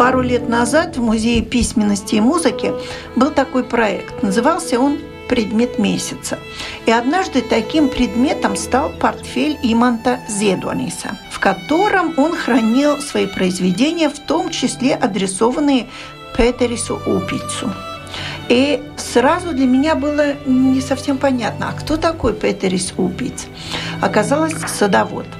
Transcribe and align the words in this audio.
Пару 0.00 0.22
лет 0.22 0.48
назад 0.48 0.96
в 0.96 1.02
Музее 1.02 1.42
письменности 1.42 2.14
и 2.14 2.20
музыки 2.22 2.72
был 3.16 3.30
такой 3.30 3.64
проект. 3.64 4.22
Назывался 4.22 4.80
он 4.80 4.98
«Предмет 5.28 5.78
месяца». 5.78 6.38
И 6.86 6.90
однажды 6.90 7.42
таким 7.42 7.90
предметом 7.90 8.56
стал 8.56 8.88
портфель 8.98 9.58
Иманта 9.62 10.20
Зедуаниса, 10.26 11.18
в 11.30 11.38
котором 11.38 12.14
он 12.16 12.34
хранил 12.34 12.98
свои 13.02 13.26
произведения, 13.26 14.08
в 14.08 14.18
том 14.20 14.48
числе 14.48 14.94
адресованные 14.94 15.86
Петерису 16.34 16.98
Упицу. 17.04 17.70
И 18.48 18.82
сразу 18.96 19.52
для 19.52 19.66
меня 19.66 19.96
было 19.96 20.32
не 20.46 20.80
совсем 20.80 21.18
понятно, 21.18 21.68
а 21.68 21.78
кто 21.78 21.98
такой 21.98 22.32
Петерис 22.32 22.94
Упиц? 22.96 23.48
Оказалось, 24.00 24.54
садовод– 24.66 25.26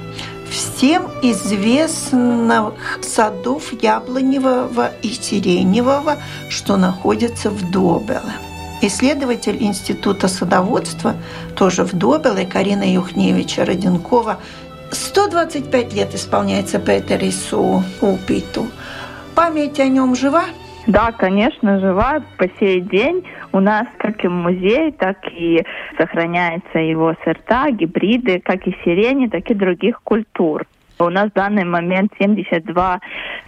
всем 0.81 1.03
известных 1.21 2.73
садов 3.01 3.71
яблоневого 3.83 4.89
и 5.03 5.09
сиреневого, 5.09 6.17
что 6.49 6.75
находятся 6.75 7.51
в 7.51 7.69
Добеле. 7.69 8.33
Исследователь 8.81 9.57
Института 9.61 10.27
садоводства, 10.27 11.13
тоже 11.55 11.83
в 11.83 11.93
Добеле, 11.93 12.47
Карина 12.47 12.91
Юхневича 12.91 13.63
Роденкова, 13.63 14.39
125 14.89 15.93
лет 15.93 16.15
исполняется 16.15 16.79
Петерису 16.79 17.83
Упиту. 18.01 18.65
Память 19.35 19.79
о 19.79 19.85
нем 19.85 20.15
жива? 20.15 20.45
Да, 20.87 21.11
конечно, 21.11 21.79
жива 21.79 22.23
по 22.37 22.49
сей 22.59 22.81
день. 22.81 23.23
У 23.51 23.59
нас 23.59 23.85
как 23.97 24.25
и 24.25 24.27
музей, 24.27 24.91
так 24.93 25.17
и 25.31 25.63
сохраняются 25.95 26.79
его 26.79 27.13
сорта, 27.23 27.69
гибриды, 27.69 28.39
как 28.39 28.65
и 28.65 28.75
сирени, 28.83 29.27
так 29.27 29.51
и 29.51 29.53
других 29.53 30.01
культур. 30.01 30.65
У 31.01 31.09
нас 31.09 31.31
в 31.31 31.33
данный 31.33 31.65
момент 31.65 32.13
72 32.19 32.99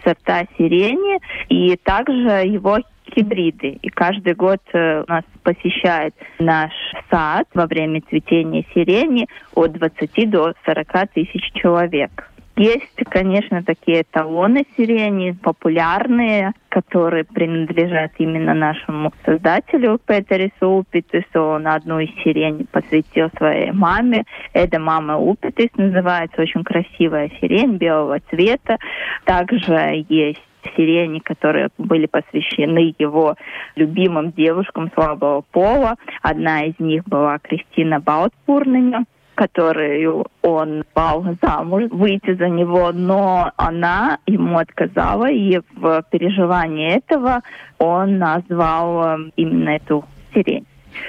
сорта 0.03 0.45
сирени 0.57 1.19
и 1.49 1.77
также 1.77 2.47
его 2.47 2.79
гибриды. 3.15 3.77
И 3.81 3.89
каждый 3.89 4.33
год 4.33 4.59
э, 4.73 5.03
у 5.07 5.11
нас 5.11 5.23
посещает 5.43 6.15
наш 6.39 6.71
сад 7.11 7.47
во 7.53 7.67
время 7.67 8.01
цветения 8.09 8.65
сирени 8.73 9.27
от 9.53 9.73
20 9.73 10.29
до 10.31 10.53
40 10.65 11.11
тысяч 11.13 11.51
человек. 11.53 12.32
Есть, 12.55 13.03
конечно, 13.09 13.63
такие 13.63 14.03
талоны 14.03 14.65
сирени, 14.77 15.31
популярные, 15.31 16.53
которые 16.69 17.23
принадлежат 17.23 18.11
именно 18.19 18.53
нашему 18.53 19.11
создателю 19.25 19.99
Петерису 20.05 20.69
Упитису. 20.69 21.41
Он 21.41 21.67
одну 21.67 21.99
из 21.99 22.09
сирени 22.23 22.63
посвятил 22.71 23.29
своей 23.37 23.71
маме. 23.71 24.25
Это 24.53 24.79
мама 24.79 25.17
Упитис 25.17 25.69
называется. 25.77 26.41
Очень 26.41 26.63
красивая 26.63 27.31
сирень 27.41 27.77
белого 27.77 28.19
цвета. 28.29 28.77
Также 29.25 30.05
есть 30.09 30.43
сирени, 30.75 31.19
которые 31.19 31.69
были 31.77 32.05
посвящены 32.05 32.93
его 32.99 33.35
любимым 33.75 34.31
девушкам 34.31 34.91
слабого 34.93 35.41
пола. 35.51 35.95
Одна 36.21 36.65
из 36.65 36.75
них 36.79 37.03
была 37.05 37.39
Кристина 37.39 37.99
Баутпурныня 37.99 39.05
которую 39.35 40.25
он 40.41 40.83
пал 40.93 41.25
замуж, 41.41 41.83
выйти 41.91 42.33
за 42.35 42.49
него, 42.49 42.91
но 42.91 43.51
она 43.57 44.19
ему 44.25 44.57
отказала, 44.57 45.29
и 45.29 45.59
в 45.75 46.03
переживании 46.11 46.95
этого 46.95 47.41
он 47.77 48.17
назвал 48.17 49.03
э, 49.03 49.31
именно 49.35 49.69
эту 49.69 50.05
сирень. 50.33 50.65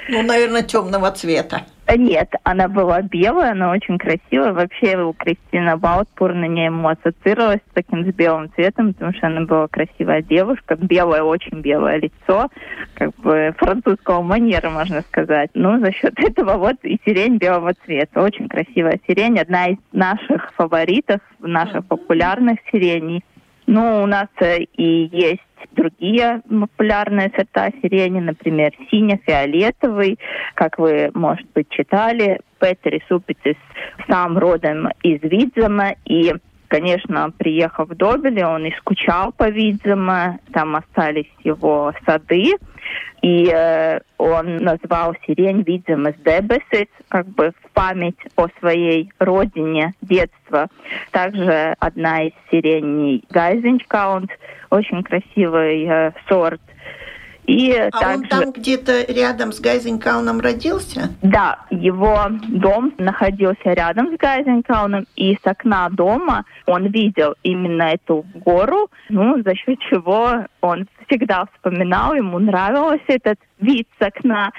Ну, 0.09 0.23
наверное, 0.23 0.63
темного 0.63 1.11
цвета. 1.11 1.61
Нет, 1.93 2.33
она 2.43 2.67
была 2.67 3.01
белая, 3.03 3.51
она 3.51 3.71
очень 3.71 3.99
красивая. 3.99 4.53
Вообще 4.53 4.97
у 4.97 5.13
Кристина 5.13 5.77
Баутпур 5.77 6.33
на 6.33 6.45
ней 6.45 6.65
ему 6.65 6.87
ассоциировалась 6.87 7.61
с 7.69 7.73
таким 7.73 8.03
с 8.03 8.13
белым 8.13 8.51
цветом, 8.53 8.93
потому 8.93 9.13
что 9.13 9.27
она 9.27 9.41
была 9.41 9.67
красивая 9.67 10.23
девушка, 10.23 10.75
белое, 10.75 11.21
очень 11.21 11.61
белое 11.61 11.97
лицо, 11.97 12.49
как 12.95 13.15
бы 13.17 13.53
французского 13.57 14.23
манера, 14.23 14.69
можно 14.69 15.01
сказать. 15.01 15.51
Ну, 15.53 15.79
за 15.79 15.91
счет 15.91 16.13
этого 16.19 16.57
вот 16.57 16.77
и 16.83 16.99
сирень 17.05 17.37
белого 17.37 17.73
цвета. 17.85 18.21
Очень 18.21 18.49
красивая 18.49 18.99
сирень, 19.07 19.39
одна 19.39 19.67
из 19.67 19.77
наших 19.91 20.53
фаворитов, 20.53 21.21
наших 21.39 21.85
популярных 21.85 22.57
сиреней. 22.71 23.23
Ну, 23.67 24.03
у 24.03 24.05
нас 24.05 24.27
э, 24.39 24.63
и 24.75 25.09
есть 25.11 25.41
другие 25.71 26.41
популярные 26.49 27.31
сорта 27.35 27.71
сирени, 27.81 28.19
например, 28.19 28.71
сине-фиолетовый, 28.89 30.19
как 30.55 30.77
вы, 30.77 31.11
может 31.13 31.47
быть, 31.53 31.69
читали, 31.69 32.39
Петери 32.59 33.03
супицис 33.07 33.57
сам 34.09 34.37
родом 34.37 34.89
из 35.03 35.21
Видзема, 35.21 35.95
и 36.05 36.33
конечно, 36.75 37.31
приехав 37.37 37.87
в 37.89 37.95
Добеле, 37.95 38.45
он 38.45 38.65
и 38.65 38.75
скучал 38.75 39.31
по 39.31 39.49
Видзема, 39.49 40.39
там 40.51 40.75
остались 40.75 41.31
его 41.41 41.93
сады, 42.05 42.55
и 43.21 43.49
э, 43.49 43.99
он 44.17 44.57
назвал 44.57 45.15
сирень 45.25 45.61
Видзем 45.61 46.09
из 46.09 46.15
Дебесис, 46.15 46.89
как 47.07 47.27
бы 47.27 47.51
в 47.51 47.71
память 47.71 48.19
о 48.35 48.47
своей 48.59 49.09
родине 49.19 49.93
детства. 50.01 50.67
Также 51.11 51.75
одна 51.79 52.23
из 52.23 52.33
сиреней 52.51 53.23
Гайзенчкаунт, 53.29 54.31
очень 54.69 55.01
красивый 55.01 55.85
э, 55.85 56.11
сорт. 56.27 56.61
И 57.47 57.71
а 57.71 57.91
также... 57.91 58.15
он 58.15 58.23
там 58.27 58.51
где-то 58.51 59.03
рядом 59.11 59.51
с 59.51 59.59
Гайзенкауном 59.59 60.39
родился? 60.39 61.09
Да, 61.21 61.59
его 61.69 62.27
дом 62.47 62.93
находился 62.97 63.73
рядом 63.73 64.13
с 64.13 64.17
Гайзенкауном, 64.17 65.05
и 65.15 65.35
с 65.35 65.45
окна 65.45 65.89
дома 65.89 66.45
он 66.65 66.87
видел 66.87 67.35
именно 67.43 67.83
эту 67.83 68.25
гору, 68.33 68.89
ну, 69.09 69.41
за 69.43 69.55
счет 69.55 69.79
чего 69.89 70.45
он 70.61 70.87
всегда 71.07 71.45
вспоминал, 71.53 72.13
ему 72.13 72.39
нравился 72.39 73.03
этот 73.07 73.39
вид 73.59 73.87
с 73.99 74.01
окна, 74.01 74.51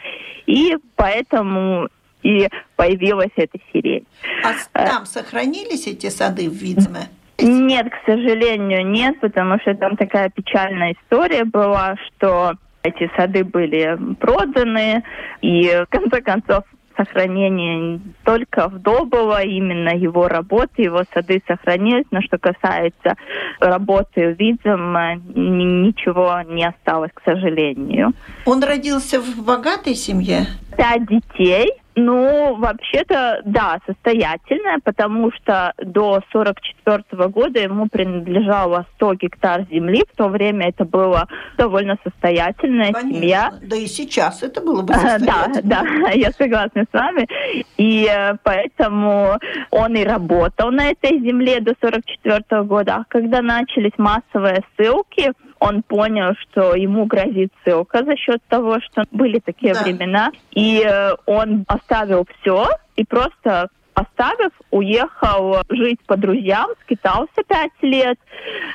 и 0.47 0.77
поэтому 0.95 1.89
и 2.23 2.49
появилась 2.77 3.31
эта 3.37 3.59
сирень. 3.73 4.07
А 4.45 4.53
э, 4.53 4.89
там 4.89 5.07
сохранились 5.07 5.87
эти 5.87 6.09
сады 6.09 6.49
в 6.49 6.55
Видзме? 6.55 7.09
Нет, 7.39 7.89
к 7.91 8.07
сожалению, 8.07 8.87
нет, 8.87 9.21
потому 9.21 9.61
что 9.61 9.75
там 9.75 9.97
такая 9.97 10.31
печальная 10.31 10.95
история 10.95 11.45
была, 11.45 11.97
что 12.07 12.55
эти 12.89 13.11
сады 13.17 13.45
были 13.45 13.97
проданы, 14.15 15.03
и 15.41 15.85
в 15.85 15.87
конце 15.89 16.21
концов 16.21 16.65
сохранение 16.97 18.01
только 18.25 18.69
в 18.69 18.79
Добово, 18.79 19.43
именно 19.43 19.91
его 19.91 20.29
работы, 20.29 20.83
его 20.83 21.03
сады 21.13 21.43
сохранились. 21.47 22.07
Но 22.11 22.21
что 22.23 22.39
касается 22.39 23.15
работы 23.61 24.35
Видзем, 24.39 24.97
ничего 25.35 26.41
не 26.49 26.67
осталось, 26.67 27.11
к 27.15 27.23
сожалению. 27.25 28.13
Он 28.45 28.63
родился 28.63 29.21
в 29.21 29.45
богатой 29.45 29.95
семье? 29.95 30.47
Пять 30.77 31.07
детей. 31.07 31.71
Ну, 31.99 32.57
вообще-то, 32.57 33.41
да, 33.47 33.79
состоятельная, 33.87 34.79
потому 34.85 35.33
что 35.33 35.73
до 35.79 36.21
44 36.31 37.03
года 37.29 37.59
ему 37.59 37.89
принадлежало 37.89 38.85
100 38.97 39.15
гектар 39.15 39.67
земли. 39.71 40.05
В 40.13 40.15
то 40.15 40.29
время 40.29 40.69
это 40.69 40.85
была 40.85 41.27
довольно 41.57 41.97
состоятельная 42.05 42.93
Конечно. 42.93 43.19
семья. 43.19 43.53
Да 43.63 43.77
и 43.77 43.87
сейчас 43.87 44.43
это 44.43 44.61
было 44.61 44.83
бы 44.83 44.93
состоятельно. 44.93 45.63
Да, 45.63 45.83
да, 45.83 46.11
я 46.15 46.33
согласна 46.33 46.85
с 46.85 46.93
вами. 46.93 47.27
И 47.79 48.07
э, 48.07 48.37
поэтому 48.43 49.39
он 49.71 49.95
и 49.95 50.05
работал 50.05 50.71
на 50.71 50.91
этой 50.91 51.19
земле 51.21 51.61
до 51.61 51.75
44 51.81 52.63
года. 52.65 52.97
А 52.97 53.05
когда 53.09 53.41
начались 53.41 53.97
массовые 53.97 54.63
ссылки, 54.77 55.33
он 55.59 55.83
понял, 55.83 56.35
что 56.43 56.75
ему 56.75 57.07
грозит 57.07 57.53
ссылка 57.65 58.05
за 58.05 58.17
счет 58.17 58.43
того, 58.49 58.79
что 58.81 59.05
были 59.11 59.39
такие 59.39 59.75
да. 59.75 59.83
времена. 59.83 60.31
И 60.53 60.83
э, 60.87 61.13
он 61.27 61.65
оставил 61.69 62.27
все 62.41 62.69
и 62.97 63.05
просто 63.05 63.69
оставив, 63.95 64.53
уехал 64.71 65.63
жить 65.71 66.01
по 66.07 66.17
друзьям, 66.17 66.69
скитался 66.83 67.43
пять 67.49 67.73
лет. 67.81 68.19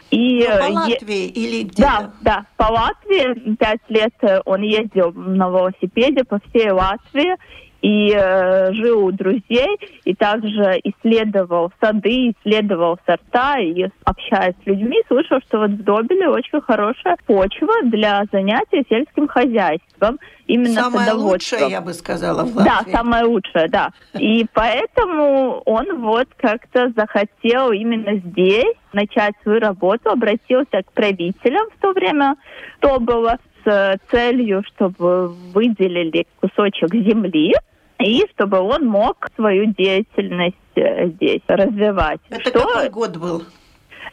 И 0.10 0.45
Но 0.50 0.57
по 0.57 0.74
Латвии 0.74 1.16
е... 1.16 1.28
или 1.28 1.63
где? 1.63 1.83
Да, 1.83 2.12
да, 2.22 2.45
по 2.57 2.72
Латвии 2.72 3.56
пять 3.56 3.81
лет 3.88 4.13
он 4.45 4.63
ездил 4.63 5.13
на 5.13 5.48
велосипеде 5.48 6.24
по 6.24 6.39
всей 6.50 6.72
Латвии 6.72 7.36
и 7.81 8.13
э, 8.16 8.74
жил 8.74 9.06
у 9.06 9.12
друзей, 9.12 9.78
и 10.06 10.13
также 10.13 10.80
исследовал 10.83 11.72
сады, 11.81 12.31
исследовал 12.31 13.00
сорта, 13.06 13.60
и 13.60 13.88
общаясь 14.04 14.56
с 14.63 14.68
людьми, 14.68 15.01
слышал, 15.07 15.39
что 15.48 15.60
вот 15.60 15.72
в 15.72 15.83
Добеле 15.83 16.30
очень 16.30 16.62
хорошая 16.62 17.18
почва 17.25 17.74
для 17.83 18.24
занятия 18.31 18.83
сельским 18.88 19.28
хозяйством, 19.28 20.19
именно 20.45 20.81
Самое 20.81 21.13
лучшее, 21.13 21.69
я 21.69 21.81
бы 21.81 21.94
сказала, 21.94 22.44
в 22.44 22.56
Латвии. 22.56 22.69
Да, 22.69 22.92
самое 22.92 23.25
лучшее, 23.25 23.68
да. 23.68 23.89
И 24.13 24.45
поэтому 24.54 25.62
он 25.66 26.01
вот 26.01 26.27
как-то 26.38 26.92
захотел 26.95 27.72
именно 27.72 28.18
здесь 28.18 28.75
начать 28.94 29.34
свою 29.42 29.60
работу, 29.60 30.10
обратился 30.10 30.84
к 30.84 30.92
правителям 30.94 31.68
в 31.75 31.81
то 31.81 31.94
время, 31.94 32.36
то 32.80 33.00
было 33.00 33.38
с 33.63 34.00
целью, 34.10 34.63
чтобы 34.68 35.30
выделили 35.54 36.25
кусочек 36.39 36.94
земли, 36.94 37.54
и 38.03 38.25
чтобы 38.33 38.59
он 38.59 38.86
мог 38.86 39.27
свою 39.36 39.68
деятельность 39.68 40.56
э, 40.75 41.07
здесь 41.07 41.42
развивать. 41.48 42.19
Это 42.30 42.50
Что... 42.50 42.59
какой 42.59 42.89
год 42.89 43.18
был? 43.18 43.44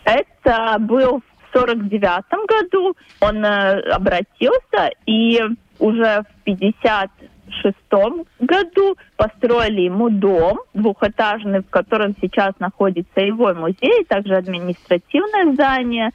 Это 0.04 0.76
был 0.80 1.18
в 1.20 1.56
сорок 1.56 1.88
девятом 1.88 2.40
году. 2.46 2.94
Он 3.20 3.44
э, 3.44 3.80
обратился 3.90 4.90
и 5.06 5.40
уже 5.78 6.22
в 6.22 6.44
50 6.44 7.10
шестом 7.54 8.24
году 8.38 8.96
построили 9.16 9.82
ему 9.82 10.10
дом 10.10 10.58
двухэтажный, 10.74 11.60
в 11.60 11.70
котором 11.70 12.14
сейчас 12.20 12.52
находится 12.58 13.20
его 13.20 13.52
музей, 13.54 14.04
также 14.08 14.36
административное 14.36 15.52
здание. 15.52 16.10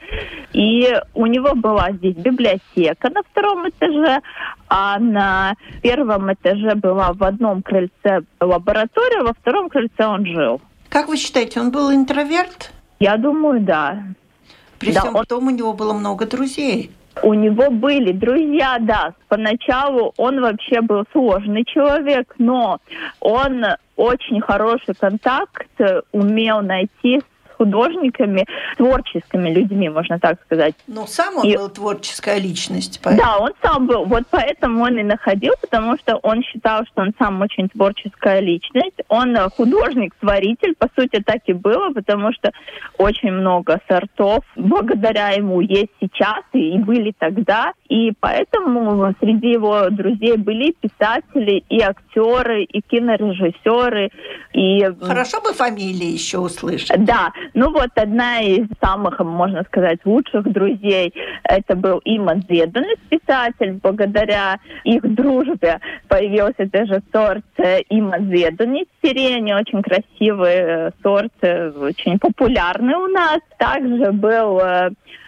И 0.53 0.93
у 1.13 1.25
него 1.25 1.55
была 1.55 1.91
здесь 1.91 2.15
библиотека 2.15 3.09
на 3.09 3.23
втором 3.23 3.69
этаже, 3.69 4.21
а 4.67 4.99
на 4.99 5.55
первом 5.81 6.31
этаже 6.33 6.75
была 6.75 7.13
в 7.13 7.23
одном 7.23 7.61
крыльце 7.61 8.21
лаборатория, 8.39 9.23
во 9.23 9.33
втором 9.33 9.69
крыльце 9.69 10.05
он 10.05 10.25
жил. 10.25 10.61
Как 10.89 11.07
вы 11.07 11.17
считаете, 11.17 11.59
он 11.59 11.71
был 11.71 11.91
интроверт? 11.91 12.71
Я 12.99 13.17
думаю, 13.17 13.61
да. 13.61 14.03
При 14.79 14.91
да, 14.91 15.01
всем 15.01 15.15
он... 15.15 15.25
том 15.25 15.47
у 15.47 15.49
него 15.49 15.73
было 15.73 15.93
много 15.93 16.25
друзей. 16.25 16.91
У 17.21 17.33
него 17.33 17.69
были 17.69 18.11
друзья, 18.11 18.77
да. 18.79 19.13
Поначалу 19.27 20.13
он 20.17 20.41
вообще 20.41 20.81
был 20.81 21.03
сложный 21.11 21.63
человек, 21.65 22.33
но 22.37 22.79
он 23.19 23.63
очень 23.95 24.41
хороший 24.41 24.95
контакт 24.95 25.69
умел 26.11 26.61
найти 26.61 27.21
художниками, 27.63 28.45
творческими 28.77 29.49
людьми, 29.49 29.89
можно 29.89 30.19
так 30.19 30.37
сказать. 30.45 30.75
Но 30.87 31.07
сам 31.07 31.37
он 31.37 31.45
и... 31.45 31.55
был 31.55 31.69
творческая 31.69 32.39
личность. 32.39 32.99
Поэтому... 33.03 33.27
Да, 33.27 33.37
он 33.37 33.51
сам 33.61 33.87
был. 33.87 34.05
Вот 34.05 34.23
поэтому 34.29 34.83
он 34.83 34.97
и 34.97 35.03
находил, 35.03 35.53
потому 35.61 35.97
что 35.97 36.17
он 36.17 36.43
считал, 36.43 36.85
что 36.85 37.01
он 37.01 37.13
сам 37.19 37.41
очень 37.41 37.69
творческая 37.69 38.41
личность. 38.41 38.99
Он 39.07 39.35
художник-творитель, 39.57 40.75
по 40.75 40.89
сути, 40.95 41.21
так 41.25 41.41
и 41.45 41.53
было, 41.53 41.91
потому 41.93 42.33
что 42.33 42.51
очень 42.97 43.31
много 43.31 43.79
сортов 43.87 44.43
благодаря 44.55 45.29
ему 45.29 45.61
есть 45.61 45.91
сейчас 45.99 46.43
и 46.53 46.77
были 46.79 47.13
тогда. 47.17 47.73
И 47.87 48.11
поэтому 48.19 49.13
среди 49.19 49.51
его 49.51 49.89
друзей 49.89 50.37
были 50.37 50.71
писатели, 50.71 51.63
и 51.69 51.81
актеры, 51.81 52.63
и 52.63 52.81
кинорежиссеры. 52.81 54.09
И... 54.53 54.83
Хорошо 55.01 55.41
бы 55.41 55.53
фамилии 55.53 56.07
еще 56.07 56.39
услышать. 56.39 57.03
Да, 57.05 57.31
ну 57.53 57.71
вот 57.71 57.89
одна 57.95 58.41
из 58.41 58.67
самых, 58.81 59.19
можно 59.19 59.63
сказать, 59.63 59.99
лучших 60.05 60.51
друзей, 60.51 61.13
это 61.43 61.75
был 61.75 62.01
Иман 62.03 62.43
Зедонец, 62.49 62.99
писатель. 63.09 63.79
Благодаря 63.81 64.59
их 64.83 65.01
дружбе 65.15 65.79
появился 66.07 66.65
даже 66.71 67.01
сорт 67.11 67.45
э, 67.57 67.81
Иман 67.89 68.29
Зедонец 68.29 68.87
сирени, 69.03 69.53
очень 69.53 69.81
красивый 69.81 70.55
э, 70.55 70.91
сорт, 71.03 71.33
э, 71.41 71.69
очень 71.69 72.17
популярный 72.17 72.95
у 72.95 73.07
нас. 73.07 73.39
Также 73.57 74.11
был 74.11 74.59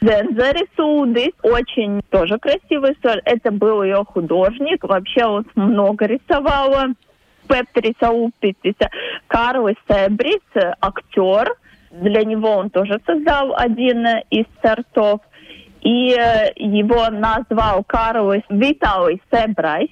Зензари 0.01 0.67
Судис, 0.75 1.33
очень 1.43 2.01
тоже 2.09 2.39
красивый 2.39 2.97
сорт. 3.01 3.21
Это 3.25 3.51
был 3.51 3.83
ее 3.83 4.03
художник. 4.03 4.83
Вообще 4.83 5.25
он 5.25 5.45
много 5.55 6.05
рисовал. 6.05 6.73
Петриса 7.47 8.09
Упитиса, 8.09 8.89
Карлос 9.27 9.75
Себрис, 9.87 10.41
актер, 10.81 11.53
для 12.01 12.23
него 12.23 12.49
он 12.51 12.69
тоже 12.69 12.99
создал 13.05 13.55
один 13.55 14.05
из 14.29 14.45
сортов. 14.61 15.21
И 15.81 16.15
э, 16.17 16.51
его 16.55 17.09
назвал 17.11 17.83
Карлос 17.83 18.41
Виталий 18.49 19.21
Себрайс 19.31 19.89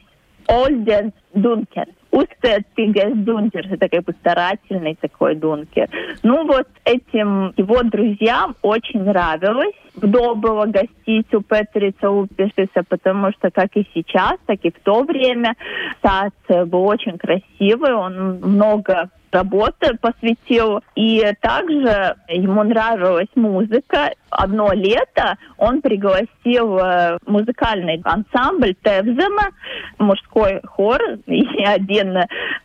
Ольден 0.48 1.14
Дункер. 1.34 1.86
Устетигес 2.12 3.14
Дункер, 3.16 3.68
это 3.72 3.90
как 3.90 4.04
бы 4.04 4.14
старательный 4.20 4.96
такой 5.00 5.36
Дункер. 5.36 5.90
Ну 6.22 6.46
вот 6.46 6.68
этим 6.86 7.54
его 7.58 7.82
друзьям 7.84 8.56
очень 8.62 9.04
нравилось. 9.04 9.76
Было 9.96 10.66
гостить 10.66 11.34
у 11.34 11.42
Петрица 11.42 12.10
Упишиса, 12.10 12.84
потому 12.88 13.32
что 13.32 13.52
как 13.52 13.76
и 13.76 13.88
сейчас, 13.94 14.38
так 14.46 14.60
и 14.64 14.72
в 14.72 14.80
то 14.84 15.04
время 15.04 15.56
сад 16.02 16.34
был 16.68 16.86
очень 16.86 17.18
красивый, 17.18 17.94
он 17.94 18.40
много 18.42 19.10
работы 19.34 19.98
посвятил. 20.00 20.82
И 20.96 21.22
также 21.42 22.16
ему 22.30 22.64
нравилась 22.64 23.28
музыка. 23.36 24.12
Одно 24.30 24.72
лето 24.74 25.38
он 25.58 25.82
пригласил 25.82 26.78
э, 26.78 27.18
музыкальный 27.26 28.02
ансамбль 28.04 28.76
Тевзема, 28.84 29.50
мужской 29.98 30.62
хор, 30.64 31.02
и 31.26 31.64
один 31.64 32.18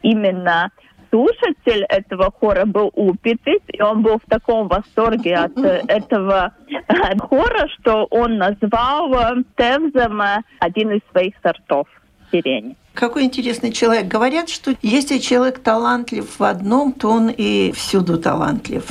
именно 0.03 0.71
слушатель 1.11 1.85
этого 1.89 2.31
хора 2.31 2.65
был 2.67 2.91
Упитис, 2.95 3.61
и 3.69 3.83
он 3.83 4.03
был 4.03 4.19
в 4.19 4.29
таком 4.29 4.69
восторге 4.69 5.35
от 5.37 5.57
э, 5.59 5.83
этого 5.89 6.55
хора, 7.21 7.69
что 7.79 8.07
он 8.11 8.39
назвал 8.39 9.13
э, 9.15 9.43
Тевзема 9.57 10.43
один 10.61 10.93
из 10.93 11.01
своих 11.11 11.35
сортов 11.43 11.87
сирени. 12.31 12.77
Какой 12.99 13.23
интересный 13.23 13.71
человек. 13.71 14.09
Говорят, 14.09 14.49
что 14.49 14.75
если 14.83 15.19
человек 15.19 15.61
талантлив 15.61 16.37
в 16.37 16.43
одном, 16.43 16.93
то 16.93 17.11
он 17.11 17.28
и 17.28 17.71
всюду 17.71 18.19
талантлив. 18.19 18.83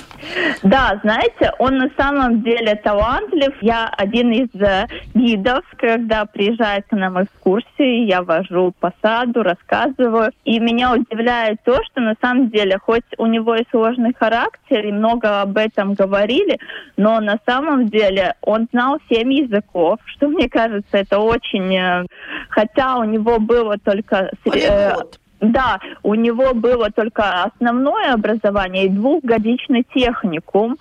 Да, 0.64 0.98
знаете, 1.04 1.52
он 1.60 1.78
на 1.78 1.90
самом 1.98 2.42
деле 2.42 2.76
талантлив. 2.76 3.54
Я 3.62 3.90
один 3.98 4.32
из 4.32 4.50
э, 4.62 4.88
гидов, 5.14 5.64
когда 5.78 6.26
приезжает 6.26 6.86
к 6.88 6.94
нам 6.94 7.22
экскурсии, 7.22 8.06
я 8.06 8.22
вожу 8.22 8.74
по 8.80 8.94
саду, 9.02 9.44
рассказываю. 9.44 10.32
И 10.46 10.60
меня 10.60 10.94
удивляет 10.94 11.62
то, 11.64 11.78
что 11.84 12.00
на 12.00 12.16
самом 12.22 12.50
деле, 12.50 12.78
хоть 12.80 13.04
у 13.18 13.26
него 13.26 13.56
и 13.56 13.66
сложный 13.72 14.14
характер, 14.14 14.86
и 14.86 14.92
много 14.92 15.42
об 15.42 15.58
этом 15.58 15.96
говорили, 15.96 16.60
но 16.96 17.20
на 17.20 17.40
самом 17.46 17.90
деле 17.90 18.36
он 18.42 18.68
знал 18.72 19.00
семь 19.10 19.34
языков, 19.34 20.00
что 20.06 20.30
мне 20.30 20.48
кажется, 20.48 20.98
это 20.98 21.20
очень... 21.20 21.76
Э, 21.76 22.06
хотя 22.50 22.98
у 22.98 23.04
него 23.04 23.40
было 23.40 23.78
только 23.78 23.97
только... 24.02 24.32
Э, 24.46 24.96
да, 25.40 25.80
у 26.02 26.16
него 26.16 26.54
было 26.54 26.90
только 26.90 27.44
основное 27.44 28.14
образование 28.14 28.86
и 28.86 28.90
двухгодичный 28.90 29.86
техникум. 29.94 30.78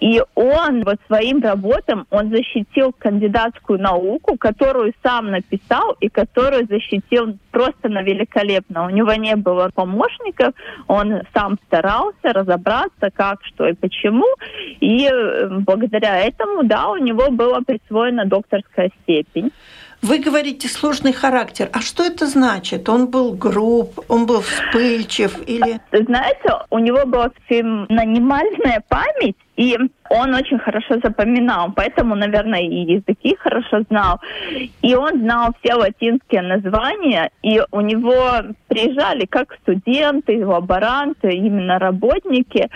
И 0.00 0.20
он 0.34 0.82
вот 0.82 0.96
своим 1.06 1.40
работам, 1.40 2.06
он 2.10 2.30
защитил 2.30 2.92
кандидатскую 2.98 3.80
науку, 3.80 4.36
которую 4.36 4.92
сам 5.04 5.30
написал 5.30 5.96
и 6.00 6.08
которую 6.08 6.66
защитил 6.66 7.38
просто 7.52 7.88
на 7.88 8.02
великолепно. 8.02 8.86
У 8.86 8.90
него 8.90 9.12
не 9.14 9.36
было 9.36 9.70
помощников, 9.72 10.54
он 10.88 11.22
сам 11.32 11.56
старался 11.66 12.32
разобраться, 12.32 13.10
как, 13.14 13.44
что 13.44 13.68
и 13.68 13.74
почему. 13.74 14.26
И 14.80 15.06
э, 15.06 15.48
благодаря 15.60 16.18
этому, 16.18 16.64
да, 16.64 16.88
у 16.88 16.96
него 16.96 17.30
была 17.30 17.60
присвоена 17.60 18.24
докторская 18.24 18.90
степень. 19.02 19.52
Вы 20.02 20.18
говорите 20.18 20.68
сложный 20.68 21.12
характер. 21.12 21.70
А 21.72 21.80
что 21.80 22.02
это 22.02 22.26
значит? 22.26 22.88
Он 22.88 23.06
был 23.06 23.32
груб, 23.34 24.04
он 24.08 24.26
был 24.26 24.40
вспыльчив 24.40 25.38
или... 25.46 25.80
Знаете, 25.92 26.50
у 26.70 26.78
него 26.80 27.06
была 27.06 27.30
феноменальная 27.48 28.82
память, 28.88 29.36
и 29.56 29.78
он 30.12 30.34
очень 30.34 30.58
хорошо 30.58 30.98
запоминал, 31.02 31.72
поэтому, 31.74 32.14
наверное, 32.14 32.60
и 32.60 32.92
языки 32.92 33.34
хорошо 33.40 33.82
знал. 33.88 34.20
И 34.82 34.94
он 34.94 35.20
знал 35.20 35.54
все 35.60 35.74
латинские 35.74 36.42
названия, 36.42 37.30
и 37.42 37.62
у 37.70 37.80
него 37.80 38.52
приезжали 38.68 39.24
как 39.24 39.54
студенты, 39.62 40.44
лаборанты, 40.44 41.30
именно 41.32 41.78
работники. 41.78 42.68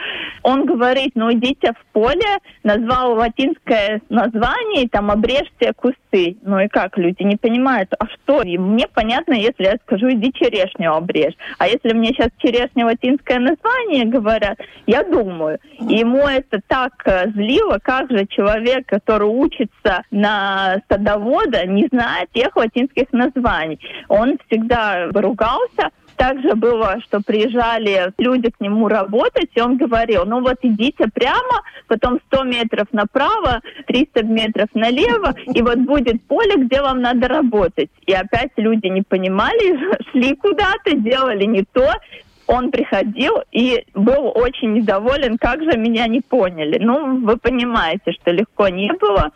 Он 0.43 0.65
говорит, 0.65 1.13
ну 1.15 1.31
идите 1.33 1.73
в 1.73 1.93
поле, 1.93 2.39
назвал 2.63 3.15
латинское 3.15 4.01
название, 4.09 4.85
и 4.85 4.89
там 4.89 5.11
обрежьте 5.11 5.73
кусты. 5.75 6.39
Ну 6.43 6.59
и 6.61 6.69
как, 6.69 6.97
люди 6.97 7.23
не 7.23 7.37
понимают, 7.37 7.93
а 7.99 8.07
что? 8.07 8.43
И 8.43 8.57
мне 8.57 8.87
понятно, 8.89 9.35
если 9.35 9.65
я 9.65 9.77
скажу, 9.85 10.09
иди 10.11 10.33
черешню 10.33 10.95
обрежь. 10.95 11.35
А 11.59 11.67
если 11.69 11.93
мне 11.93 12.09
сейчас 12.09 12.31
черешня 12.39 12.87
латинское 12.87 13.39
название 13.39 14.07
говорят, 14.07 14.59
я 14.87 15.03
думаю, 15.03 15.59
ему 15.81 16.27
это 16.27 16.61
так 16.67 16.93
злило, 17.31 17.79
как 17.83 18.11
же 18.11 18.27
человек, 18.27 18.87
который 18.87 19.29
учится 19.29 20.03
на 20.11 20.83
садовода, 20.89 21.67
не 21.67 21.87
знает 21.93 22.31
тех 22.33 22.55
латинских 22.57 23.13
названий. 23.13 23.81
Он 24.09 24.39
всегда 24.49 25.09
ругался, 25.13 25.91
также 26.17 26.55
было, 26.55 26.99
что 27.05 27.21
приезжали 27.21 28.13
люди 28.19 28.51
к 28.51 28.61
нему 28.61 28.89
работать, 28.89 29.51
и 29.55 29.61
он 29.61 29.77
говорил, 29.77 30.25
ну 30.25 30.41
вот 30.41 30.57
идите 30.63 31.09
прямо, 31.13 31.63
потом 31.87 32.19
100 32.29 32.45
метров 32.45 32.87
направо, 32.93 33.61
300 33.87 34.25
метров 34.25 34.69
налево, 34.75 35.35
и 35.55 35.63
вот 35.63 35.79
будет 35.79 36.23
поле, 36.23 36.57
где 36.57 36.81
вам 36.81 37.03
надо 37.03 37.29
работать. 37.29 37.91
И 38.07 38.13
опять 38.13 38.51
люди 38.57 38.87
не 38.87 39.03
понимали, 39.03 39.79
шли 40.11 40.35
куда-то, 40.35 40.97
делали 40.97 41.45
не 41.45 41.65
то, 41.65 41.93
он 42.47 42.71
приходил 42.71 43.43
и 43.53 43.85
был 43.95 44.33
очень 44.35 44.75
недоволен, 44.75 45.39
как 45.39 45.63
же 45.63 45.77
меня 45.79 46.07
не 46.07 46.21
поняли. 46.21 46.79
Ну, 46.79 47.21
вы 47.21 47.37
понимаете, 47.37 48.13
что 48.13 48.31
легко 48.31 48.69
не 48.69 48.93
было. 48.93 49.31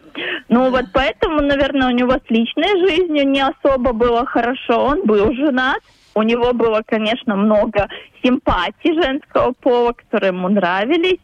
Ну, 0.48 0.70
вот 0.70 0.86
поэтому, 0.92 1.40
наверное, 1.40 1.88
у 1.88 1.92
него 1.92 2.12
с 2.12 2.30
личной 2.30 2.78
жизнью 2.88 3.28
не 3.28 3.40
особо 3.40 3.92
было 3.92 4.24
хорошо. 4.26 4.84
Он 4.84 5.02
был 5.04 5.32
женат, 5.34 5.80
у 6.20 6.22
него 6.22 6.52
было, 6.52 6.82
конечно, 6.84 7.34
много 7.34 7.88
симпатий 8.22 8.92
женского 8.92 9.52
пола, 9.52 9.92
которые 9.92 10.28
ему 10.28 10.48
нравились. 10.50 11.18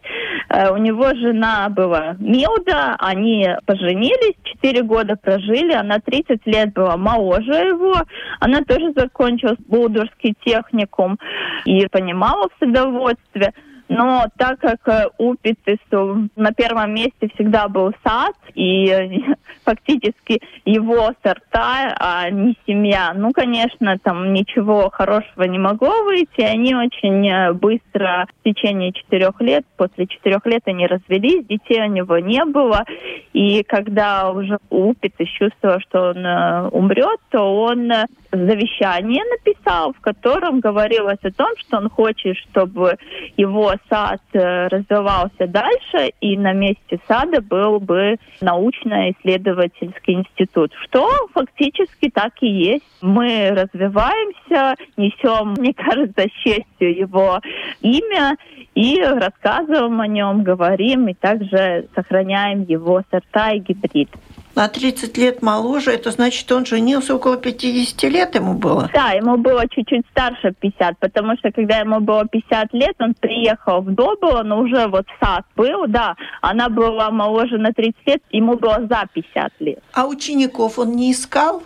Э, 0.48 0.70
у 0.70 0.78
него 0.78 1.08
жена 1.14 1.68
была 1.68 2.16
Милда, 2.18 2.96
они 2.98 3.46
поженились, 3.66 4.36
4 4.42 4.82
года 4.82 5.16
прожили, 5.16 5.72
она 5.74 5.98
30 5.98 6.46
лет 6.46 6.72
была 6.72 6.96
моложе 6.96 7.68
его, 7.68 7.94
она 8.40 8.62
тоже 8.62 8.92
закончила 8.96 9.56
Булдурский 9.68 10.34
техникум 10.42 11.18
и 11.66 11.86
понимала 11.88 12.48
в 12.48 12.58
садоводстве. 12.58 13.52
Но 13.88 14.26
так 14.36 14.58
как 14.60 14.88
э, 14.88 15.08
у 15.18 15.34
Пиццису 15.36 16.28
на 16.34 16.52
первом 16.52 16.94
месте 16.94 17.28
всегда 17.34 17.68
был 17.68 17.92
сад, 18.04 18.34
и 18.54 19.22
фактически 19.64 20.40
его 20.64 21.12
сорта, 21.22 21.94
а 21.98 22.28
не 22.30 22.56
семья, 22.66 23.12
ну, 23.14 23.32
конечно, 23.32 23.96
там 24.02 24.32
ничего 24.32 24.90
хорошего 24.90 25.44
не 25.44 25.58
могло 25.58 26.02
выйти. 26.04 26.40
Они 26.40 26.74
очень 26.74 27.28
э, 27.28 27.52
быстро, 27.52 28.26
в 28.40 28.44
течение 28.44 28.92
четырех 28.92 29.40
лет, 29.40 29.64
после 29.76 30.06
четырех 30.06 30.44
лет 30.46 30.62
они 30.66 30.86
развелись, 30.86 31.46
детей 31.46 31.82
у 31.82 31.86
него 31.86 32.18
не 32.18 32.44
было. 32.44 32.84
И 33.32 33.62
когда 33.62 34.30
уже 34.30 34.58
Упиц 34.70 35.12
чувствовал, 35.38 35.80
что 35.80 36.10
он 36.10 36.26
э, 36.26 36.68
умрет, 36.68 37.20
то 37.30 37.62
он 37.62 37.92
завещание 38.32 39.22
написал, 39.24 39.92
в 39.92 40.00
котором 40.00 40.60
говорилось 40.60 41.18
о 41.22 41.30
том, 41.30 41.48
что 41.58 41.78
он 41.78 41.88
хочет, 41.88 42.36
чтобы 42.36 42.96
его 43.36 43.74
сад 43.88 44.20
э, 44.32 44.68
развивался 44.68 45.46
дальше, 45.46 46.12
и 46.20 46.36
на 46.36 46.52
месте 46.52 46.98
сада 47.06 47.40
был 47.40 47.80
бы 47.80 48.16
научно-исследовательский 48.40 50.14
институт, 50.14 50.72
что 50.84 51.10
фактически 51.32 52.10
так 52.10 52.32
и 52.40 52.48
есть. 52.48 52.84
Мы 53.00 53.50
развиваемся, 53.50 54.74
несем, 54.96 55.54
мне 55.58 55.74
кажется, 55.74 56.28
честью 56.42 56.96
его 56.96 57.40
имя, 57.80 58.36
и 58.74 59.00
рассказываем 59.00 60.00
о 60.00 60.06
нем, 60.06 60.42
говорим, 60.42 61.08
и 61.08 61.14
также 61.14 61.88
сохраняем 61.94 62.62
его 62.64 63.02
сорта 63.10 63.52
и 63.52 63.60
гибрид 63.60 64.10
на 64.56 64.68
30 64.68 65.16
лет 65.18 65.42
моложе, 65.42 65.92
это 65.92 66.10
значит, 66.10 66.50
он 66.50 66.64
женился 66.64 67.14
около 67.14 67.36
50 67.36 68.02
лет 68.10 68.34
ему 68.34 68.54
было? 68.54 68.90
Да, 68.92 69.10
ему 69.12 69.36
было 69.36 69.68
чуть-чуть 69.68 70.06
старше 70.10 70.54
50, 70.58 70.98
потому 70.98 71.36
что 71.36 71.52
когда 71.52 71.78
ему 71.78 72.00
было 72.00 72.26
50 72.26 72.72
лет, 72.72 72.96
он 72.98 73.14
приехал 73.14 73.82
в 73.82 73.94
Добыло, 73.94 74.42
но 74.42 74.60
уже 74.60 74.88
вот 74.88 75.06
САС 75.20 75.44
был, 75.54 75.86
да, 75.86 76.16
она 76.40 76.68
была 76.68 77.10
моложе 77.10 77.58
на 77.58 77.72
30 77.72 77.94
лет, 78.06 78.22
ему 78.30 78.56
было 78.56 78.86
за 78.88 79.04
50 79.12 79.52
лет. 79.60 79.78
А 79.92 80.06
учеников 80.06 80.78
он 80.78 80.92
не 80.92 81.12
искал? 81.12 81.62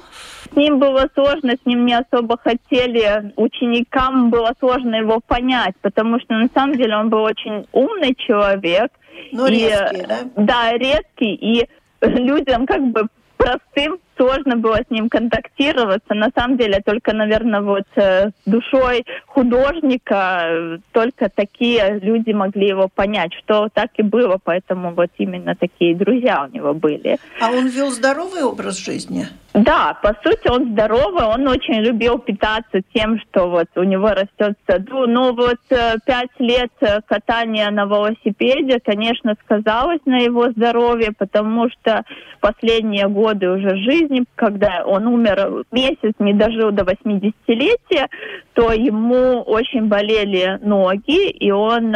С 0.52 0.56
ним 0.56 0.80
было 0.80 1.08
сложно, 1.14 1.52
с 1.52 1.64
ним 1.64 1.86
не 1.86 1.94
особо 1.94 2.36
хотели. 2.36 3.32
Ученикам 3.36 4.30
было 4.30 4.52
сложно 4.58 4.96
его 4.96 5.20
понять, 5.24 5.74
потому 5.80 6.18
что 6.18 6.34
на 6.34 6.48
самом 6.52 6.76
деле 6.76 6.96
он 6.96 7.08
был 7.08 7.22
очень 7.22 7.66
умный 7.72 8.16
человек. 8.16 8.90
Ну, 9.32 9.46
резкий, 9.46 10.06
да? 10.06 10.18
Да, 10.36 10.72
резкий. 10.72 11.34
И 11.34 11.68
людям 12.02 12.66
как 12.66 12.82
бы 12.92 13.06
простым 13.36 13.98
сложно 14.20 14.56
было 14.56 14.76
с 14.76 14.90
ним 14.90 15.08
контактироваться. 15.08 16.14
На 16.14 16.30
самом 16.36 16.58
деле, 16.58 16.82
только, 16.84 17.14
наверное, 17.14 17.62
вот 17.62 17.86
э, 17.96 18.28
с 18.28 18.50
душой 18.50 19.04
художника 19.26 20.42
э, 20.42 20.78
только 20.92 21.30
такие 21.30 21.98
люди 22.00 22.32
могли 22.32 22.68
его 22.68 22.88
понять, 22.88 23.32
что 23.34 23.68
так 23.72 23.90
и 23.96 24.02
было, 24.02 24.38
поэтому 24.42 24.92
вот 24.92 25.10
именно 25.16 25.54
такие 25.54 25.96
друзья 25.96 26.46
у 26.46 26.54
него 26.54 26.74
были. 26.74 27.18
А 27.40 27.50
он 27.50 27.68
вел 27.68 27.90
здоровый 27.90 28.42
образ 28.42 28.78
жизни? 28.78 29.26
Да, 29.52 29.98
по 30.00 30.14
сути, 30.22 30.48
он 30.48 30.72
здоровый, 30.72 31.24
он 31.24 31.48
очень 31.48 31.80
любил 31.80 32.18
питаться 32.18 32.82
тем, 32.94 33.18
что 33.18 33.50
вот 33.50 33.66
у 33.74 33.82
него 33.82 34.10
растет 34.10 34.56
в 34.56 34.70
саду. 34.70 35.06
Ну 35.08 35.34
вот 35.34 35.58
э, 35.70 35.94
пять 36.04 36.38
лет 36.38 36.70
катания 37.06 37.70
на 37.70 37.84
велосипеде, 37.84 38.78
конечно, 38.84 39.34
сказалось 39.44 40.00
на 40.04 40.18
его 40.18 40.50
здоровье, 40.50 41.12
потому 41.18 41.68
что 41.70 42.04
последние 42.40 43.08
годы 43.08 43.50
уже 43.50 43.76
жизни 43.76 44.09
жизни, 44.10 44.24
когда 44.34 44.82
он 44.84 45.06
умер 45.06 45.64
месяц, 45.70 46.14
не 46.18 46.34
дожил 46.34 46.70
до 46.72 46.82
80-летия, 46.82 48.08
то 48.54 48.72
ему 48.72 49.42
очень 49.42 49.86
болели 49.86 50.58
ноги, 50.62 51.30
и 51.30 51.50
он 51.50 51.94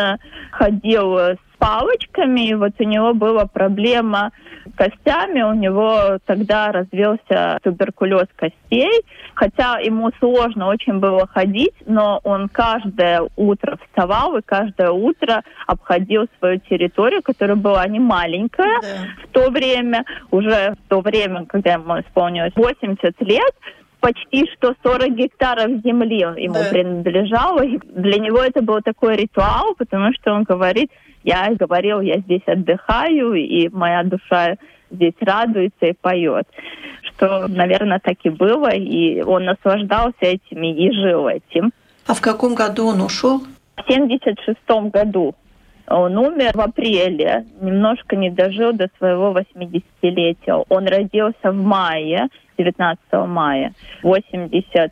ходил 0.50 1.16
с 1.16 1.38
палочками, 1.58 2.49
и 2.49 2.54
вот 2.54 2.73
у 2.78 2.84
него 2.84 3.14
была 3.14 3.46
проблема 3.46 4.32
с 4.66 4.76
костями, 4.76 5.42
у 5.42 5.54
него 5.54 6.18
тогда 6.26 6.73
развился 6.73 7.58
туберкулез 7.62 8.26
костей, 8.37 9.04
хотя 9.34 9.78
ему 9.78 10.11
сложно 10.18 10.68
очень 10.68 10.99
было 10.99 11.26
ходить, 11.26 11.75
но 11.87 12.20
он 12.25 12.49
каждое 12.49 13.23
утро 13.37 13.78
вставал 13.87 14.37
и 14.37 14.42
каждое 14.42 14.90
утро 14.90 15.42
обходил 15.66 16.26
свою 16.38 16.61
территорию, 16.61 17.23
которая 17.23 17.56
была 17.56 17.87
не 17.87 18.00
маленькая 18.00 18.80
да. 18.80 18.88
в 19.25 19.32
то 19.32 19.50
время, 19.50 20.04
уже 20.30 20.75
в 20.84 20.88
то 20.88 21.00
время, 21.00 21.46
когда 21.46 21.75
ему 21.75 22.00
исполнилось 22.00 22.52
80 22.56 23.20
лет, 23.20 23.54
почти 24.04 24.46
что 24.52 24.75
40 24.82 25.14
гектаров 25.14 25.82
земли 25.82 26.18
ему 26.18 26.54
да. 26.54 26.68
принадлежало. 26.70 27.64
И 27.64 27.78
для 27.78 28.18
него 28.18 28.38
это 28.42 28.61
был 28.61 28.82
такой 28.82 29.16
ритуал, 29.16 29.75
потому 29.78 30.12
что 30.12 30.32
он 30.34 30.42
говорит, 30.42 30.90
я 31.23 31.50
говорил, 31.54 32.02
я 32.02 32.18
здесь 32.18 32.42
отдыхаю, 32.46 33.32
и 33.32 33.68
моя 33.70 34.02
душа 34.02 34.56
здесь 34.90 35.14
радуется 35.20 35.87
и 35.87 35.94
поет. 35.94 36.46
Что, 37.02 37.49
наверное, 37.49 37.99
так 37.99 38.16
и 38.25 38.28
было, 38.28 38.68
и 38.75 39.23
он 39.23 39.46
наслаждался 39.46 40.14
этими 40.20 40.75
и 40.75 40.92
жил 40.92 41.26
этим. 41.26 41.73
А 42.06 42.12
в 42.12 42.20
каком 42.20 42.54
году 42.54 42.88
он 42.88 43.00
ушел? 43.00 43.40
В 43.76 43.90
76 43.90 44.58
году. 44.92 45.34
Он 45.88 46.17
умер 46.17 46.53
в 46.55 46.61
апреле, 46.61 47.45
немножко 47.61 48.17
не 48.17 48.31
дожил 48.31 48.73
до 48.73 48.88
своего 48.99 49.37
80-летия. 49.38 50.64
Он 50.69 50.87
родился 50.87 51.50
в 51.50 51.57
мае, 51.57 52.29
19 52.57 52.99
мая 53.26 53.73
86 54.03 54.91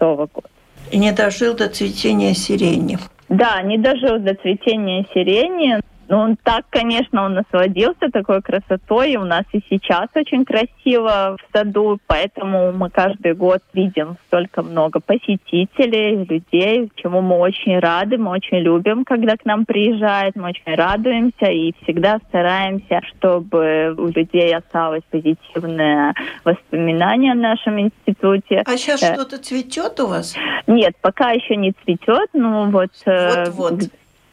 года. 0.00 0.48
И 0.90 0.98
не 0.98 1.12
дожил 1.12 1.54
до 1.54 1.68
цветения 1.68 2.34
сирени. 2.34 2.98
Да, 3.28 3.62
не 3.62 3.78
дожил 3.78 4.18
до 4.18 4.34
цветения 4.34 5.06
сирени. 5.14 5.80
Ну, 6.08 6.18
он 6.18 6.36
так, 6.42 6.64
конечно, 6.70 7.24
он 7.24 7.34
насладился 7.34 8.10
такой 8.12 8.42
красотой. 8.42 9.12
И 9.12 9.16
у 9.16 9.24
нас 9.24 9.44
и 9.52 9.60
сейчас 9.70 10.08
очень 10.14 10.44
красиво 10.44 11.36
в 11.36 11.56
саду, 11.56 11.98
поэтому 12.06 12.72
мы 12.72 12.90
каждый 12.90 13.34
год 13.34 13.62
видим 13.72 14.16
столько 14.26 14.62
много 14.62 15.00
посетителей, 15.00 16.24
людей, 16.24 16.90
чему 16.96 17.20
мы 17.20 17.36
очень 17.36 17.78
рады, 17.78 18.18
мы 18.18 18.30
очень 18.30 18.58
любим, 18.58 19.04
когда 19.04 19.36
к 19.36 19.44
нам 19.44 19.64
приезжают, 19.64 20.36
мы 20.36 20.48
очень 20.48 20.74
радуемся 20.74 21.46
и 21.46 21.72
всегда 21.82 22.18
стараемся, 22.28 23.00
чтобы 23.08 23.94
у 23.96 24.08
людей 24.08 24.54
осталось 24.54 25.02
позитивное 25.10 26.14
воспоминание 26.44 27.32
о 27.32 27.36
нашем 27.36 27.80
институте. 27.80 28.62
А 28.66 28.76
сейчас 28.76 29.02
э, 29.02 29.14
что-то 29.14 29.38
цветет 29.38 29.98
у 30.00 30.06
вас? 30.06 30.34
Нет, 30.66 30.94
пока 31.00 31.30
еще 31.30 31.56
не 31.56 31.72
цветет, 31.84 32.28
ну 32.32 32.70
вот... 32.70 32.90
Вот-вот. 33.06 33.90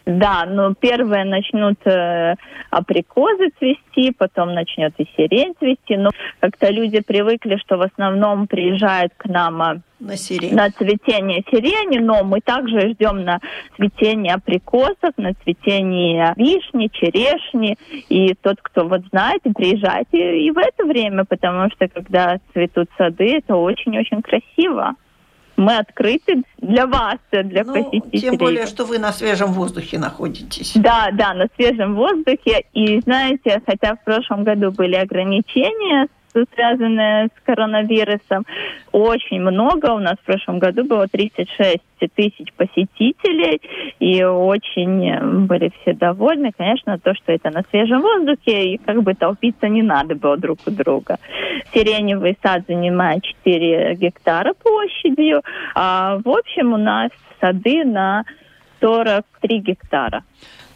Э, 0.09 0.19
Да, 0.19 0.45
но 0.45 0.73
первые 0.73 1.25
начнут 1.25 1.77
э, 1.85 2.35
априкозы 2.69 3.49
цвести, 3.59 4.11
потом 4.17 4.53
начнет 4.53 4.93
и 4.97 5.07
сирень 5.15 5.53
цвести. 5.59 5.97
Но 5.97 6.09
как-то 6.39 6.69
люди 6.69 7.01
привыкли, 7.01 7.57
что 7.57 7.77
в 7.77 7.81
основном 7.81 8.47
приезжают 8.47 9.13
к 9.17 9.25
нам 9.25 9.61
а, 9.61 9.77
на, 9.99 10.15
сирень. 10.17 10.53
на 10.55 10.69
цветение 10.71 11.43
сирени, 11.49 11.99
но 11.99 12.23
мы 12.23 12.41
также 12.41 12.91
ждем 12.91 13.23
на 13.23 13.39
цветение 13.75 14.35
априкосов, 14.35 15.13
на 15.17 15.33
цветение 15.43 16.33
вишни, 16.37 16.89
черешни. 16.91 17.77
И 18.09 18.33
тот, 18.35 18.57
кто 18.61 18.87
вот 18.87 19.01
знает, 19.11 19.41
приезжайте 19.55 20.39
и 20.39 20.51
в 20.51 20.57
это 20.57 20.85
время, 20.85 21.25
потому 21.25 21.69
что 21.71 21.87
когда 21.87 22.39
цветут 22.53 22.89
сады, 22.97 23.37
это 23.37 23.55
очень-очень 23.55 24.21
красиво 24.21 24.95
мы 25.59 25.77
открыты 25.77 26.43
для 26.57 26.87
вас, 26.87 27.17
для 27.31 27.63
ну, 27.63 27.73
посетителей. 27.73 28.21
Тем 28.21 28.37
более, 28.37 28.65
что 28.65 28.85
вы 28.85 28.97
на 28.97 29.11
свежем 29.11 29.51
воздухе 29.53 29.99
находитесь. 29.99 30.71
Да, 30.75 31.09
да, 31.13 31.33
на 31.33 31.47
свежем 31.55 31.95
воздухе. 31.95 32.63
И 32.73 32.99
знаете, 33.01 33.61
хотя 33.65 33.95
в 33.95 34.03
прошлом 34.03 34.43
году 34.43 34.71
были 34.71 34.95
ограничения 34.95 36.07
связанные 36.53 37.27
с 37.27 37.45
коронавирусом. 37.45 38.45
Очень 38.91 39.41
много. 39.41 39.91
У 39.91 39.99
нас 39.99 40.15
в 40.21 40.25
прошлом 40.25 40.59
году 40.59 40.83
было 40.83 41.07
36 41.07 41.79
тысяч 42.15 42.53
посетителей, 42.55 43.61
и 43.99 44.23
очень 44.23 45.45
были 45.45 45.71
все 45.81 45.93
довольны. 45.93 46.51
Конечно, 46.57 46.97
то, 46.97 47.13
что 47.13 47.33
это 47.33 47.49
на 47.51 47.63
свежем 47.69 48.01
воздухе, 48.01 48.73
и 48.73 48.77
как 48.77 49.03
бы 49.03 49.13
толпиться 49.13 49.67
не 49.67 49.83
надо 49.83 50.15
было 50.15 50.37
друг 50.37 50.59
у 50.65 50.71
друга. 50.71 51.17
Сиреневый 51.73 52.37
сад 52.41 52.63
занимает 52.67 53.23
4 53.23 53.95
гектара 53.95 54.53
площадью, 54.53 55.41
а 55.75 56.19
в 56.23 56.29
общем 56.29 56.73
у 56.73 56.77
нас 56.77 57.11
сады 57.39 57.83
на 57.83 58.23
43 58.79 59.59
гектара. 59.59 60.23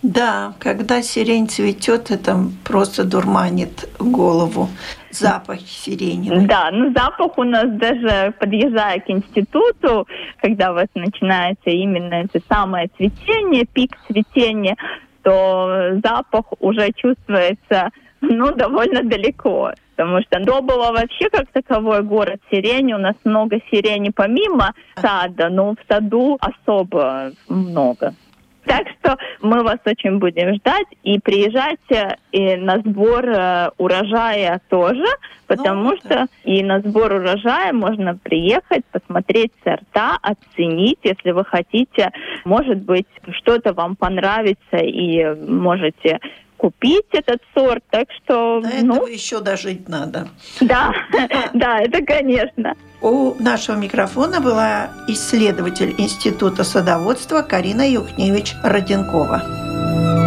Да, 0.04 0.54
когда 0.60 1.02
сирень 1.02 1.48
цветет, 1.48 2.12
это 2.12 2.38
просто 2.66 3.06
дурманит 3.06 3.90
голову. 4.00 4.68
Запах 5.12 5.62
сирени. 5.62 6.46
Да, 6.46 6.72
ну 6.72 6.92
запах 6.94 7.38
у 7.38 7.44
нас 7.44 7.70
даже 7.72 8.34
подъезжая 8.38 9.00
к 9.00 9.10
институту, 9.10 10.06
когда 10.42 10.74
вот 10.74 10.88
начинается 10.96 11.70
именно 11.70 12.16
это 12.16 12.42
самое 12.50 12.90
цветение, 12.98 13.66
пик 13.66 13.98
цветения, 14.08 14.76
то 15.22 16.00
запах 16.04 16.46
уже 16.60 16.92
чувствуется 16.92 17.90
ну, 18.20 18.54
довольно 18.54 19.04
далеко. 19.04 19.72
Потому 19.96 20.22
что 20.22 20.40
до 20.40 20.62
было 20.62 20.92
вообще 20.92 21.30
как 21.30 21.48
таковой 21.52 22.02
город 22.02 22.42
сирени. 22.52 22.94
У 22.94 22.98
нас 22.98 23.16
много 23.24 23.60
сирени 23.72 24.10
помимо 24.10 24.74
сада, 25.00 25.50
но 25.50 25.76
в 25.76 25.78
саду 25.88 26.38
особо 26.42 27.32
много. 27.48 28.16
Так 28.66 28.88
что 29.00 29.18
мы 29.42 29.62
вас 29.64 29.80
очень 29.86 30.20
будем 30.20 30.56
ждать 30.56 30.88
и 31.04 31.20
приезжайте 31.20 32.18
и 32.32 32.56
на 32.56 32.80
сбор 32.80 33.26
э, 33.28 33.70
урожая 33.78 34.62
тоже, 34.70 35.06
потому 35.48 35.92
ну, 35.92 35.98
что 35.98 36.10
да. 36.10 36.28
и 36.46 36.64
на 36.64 36.80
сбор 36.80 37.14
урожая 37.14 37.74
можно 37.74 38.16
приехать, 38.16 38.86
посмотреть 38.92 39.52
сорта, 39.64 40.18
оценить, 40.22 41.00
если 41.04 41.32
вы 41.32 41.44
хотите, 41.44 42.12
может 42.46 42.80
быть, 42.80 43.08
что-то 43.32 43.74
вам 43.74 43.96
понравится 43.98 44.78
и 44.78 45.36
можете 45.46 46.20
купить 46.64 47.08
этот 47.12 47.42
сорт, 47.54 47.84
так 47.90 48.08
что... 48.24 48.62
До 48.62 48.70
ну, 48.70 48.96
этого 48.96 49.08
еще 49.08 49.42
дожить 49.42 49.90
надо. 49.90 50.30
Да, 50.62 50.94
да, 51.54 51.82
это 51.82 52.02
конечно. 52.06 52.76
У 53.02 53.36
нашего 53.38 53.76
микрофона 53.76 54.40
была 54.40 54.88
исследователь 55.10 55.94
Института 55.98 56.64
садоводства 56.64 57.42
Карина 57.42 57.82
Юхневич-Роденкова. 57.82 60.23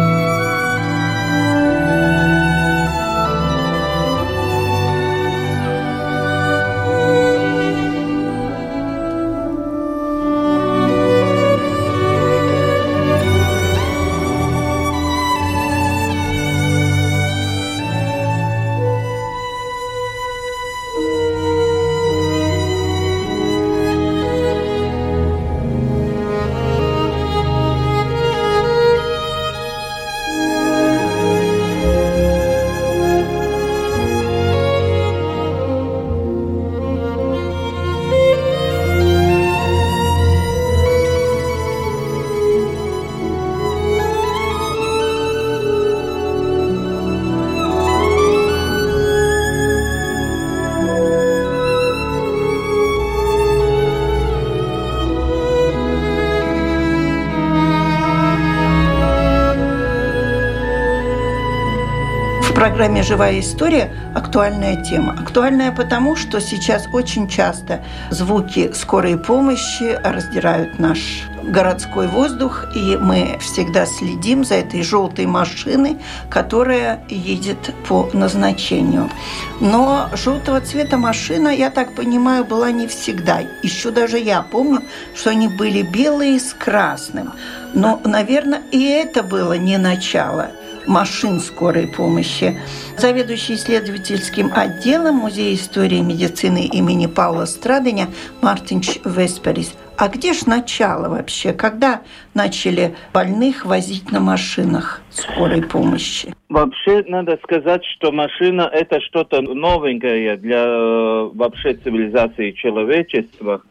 Программе 62.57 63.03
«Живая 63.03 63.39
история» 63.39 63.93
актуальная 64.15 64.83
тема. 64.83 65.15
Актуальная 65.19 65.71
потому, 65.71 66.15
что 66.15 66.41
сейчас 66.41 66.87
очень 66.91 67.29
часто 67.29 67.83
звуки 68.09 68.71
скорой 68.73 69.15
помощи 69.15 69.99
раздирают 70.03 70.79
наш 70.79 70.97
городской 71.43 72.07
воздух, 72.07 72.65
и 72.75 72.97
мы 72.97 73.37
всегда 73.41 73.85
следим 73.85 74.43
за 74.43 74.55
этой 74.55 74.81
желтой 74.81 75.27
машиной, 75.27 75.97
которая 76.31 77.03
едет 77.09 77.75
по 77.87 78.09
назначению. 78.13 79.11
Но 79.59 80.09
желтого 80.13 80.59
цвета 80.59 80.97
машина, 80.97 81.49
я 81.49 81.69
так 81.69 81.93
понимаю, 81.93 82.43
была 82.43 82.71
не 82.71 82.87
всегда. 82.87 83.41
Еще 83.61 83.91
даже 83.91 84.17
я 84.17 84.41
помню, 84.41 84.81
что 85.13 85.29
они 85.29 85.47
были 85.47 85.83
белые 85.83 86.39
с 86.39 86.55
красным. 86.55 87.33
Но, 87.75 88.01
наверное, 88.03 88.63
и 88.71 88.83
это 88.83 89.21
было 89.21 89.53
не 89.53 89.77
начало– 89.77 90.49
машин 90.87 91.39
скорой 91.39 91.87
помощи. 91.87 92.57
Заведующий 92.97 93.55
исследовательским 93.55 94.51
отделом 94.53 95.15
Музея 95.15 95.53
истории 95.55 95.99
медицины 95.99 96.65
имени 96.65 97.07
Павла 97.07 97.45
Страдыня 97.45 98.07
Мартинч 98.41 98.99
Весперис. 99.05 99.75
А 99.97 100.09
где 100.09 100.33
ж 100.33 100.45
начало 100.45 101.09
вообще? 101.09 101.53
Когда 101.53 102.01
начали 102.35 102.95
больных 103.13 103.65
возить 103.65 104.11
на 104.11 104.19
машинах 104.19 105.01
скорой 105.09 105.63
помощи? 105.63 106.35
Вообще, 106.49 107.03
надо 107.07 107.39
сказать, 107.43 107.83
что 107.95 108.11
машина– 108.11 108.69
это 108.73 109.01
что-то 109.01 109.41
новенькое 109.41 110.37
для 110.37 110.63
э, 110.63 111.29
вообще 111.33 111.73
цивилизации 111.73 112.51
человечества. 112.51 113.63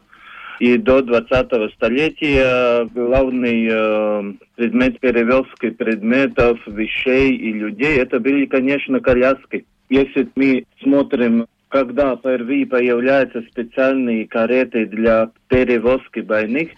И 0.59 0.77
до 0.77 0.99
20-го 0.99 1.69
столетия 1.69 2.85
главный 2.93 3.67
э, 3.69 4.33
предмет 4.55 4.99
перевозки 4.99 5.69
предметов, 5.69 6.59
вещей 6.65 7.35
и 7.35 7.53
людей 7.53 7.97
это 7.97 8.19
были, 8.19 8.45
конечно, 8.45 8.99
коляски. 8.99 9.65
Если 9.89 10.27
мы 10.35 10.65
смотрим, 10.81 11.45
когда 11.69 12.15
впервые 12.15 12.65
появляются 12.65 13.43
специальные 13.51 14.27
кареты 14.27 14.87
для 14.87 15.29
перевозки 15.47 16.21
больных, 16.21 16.69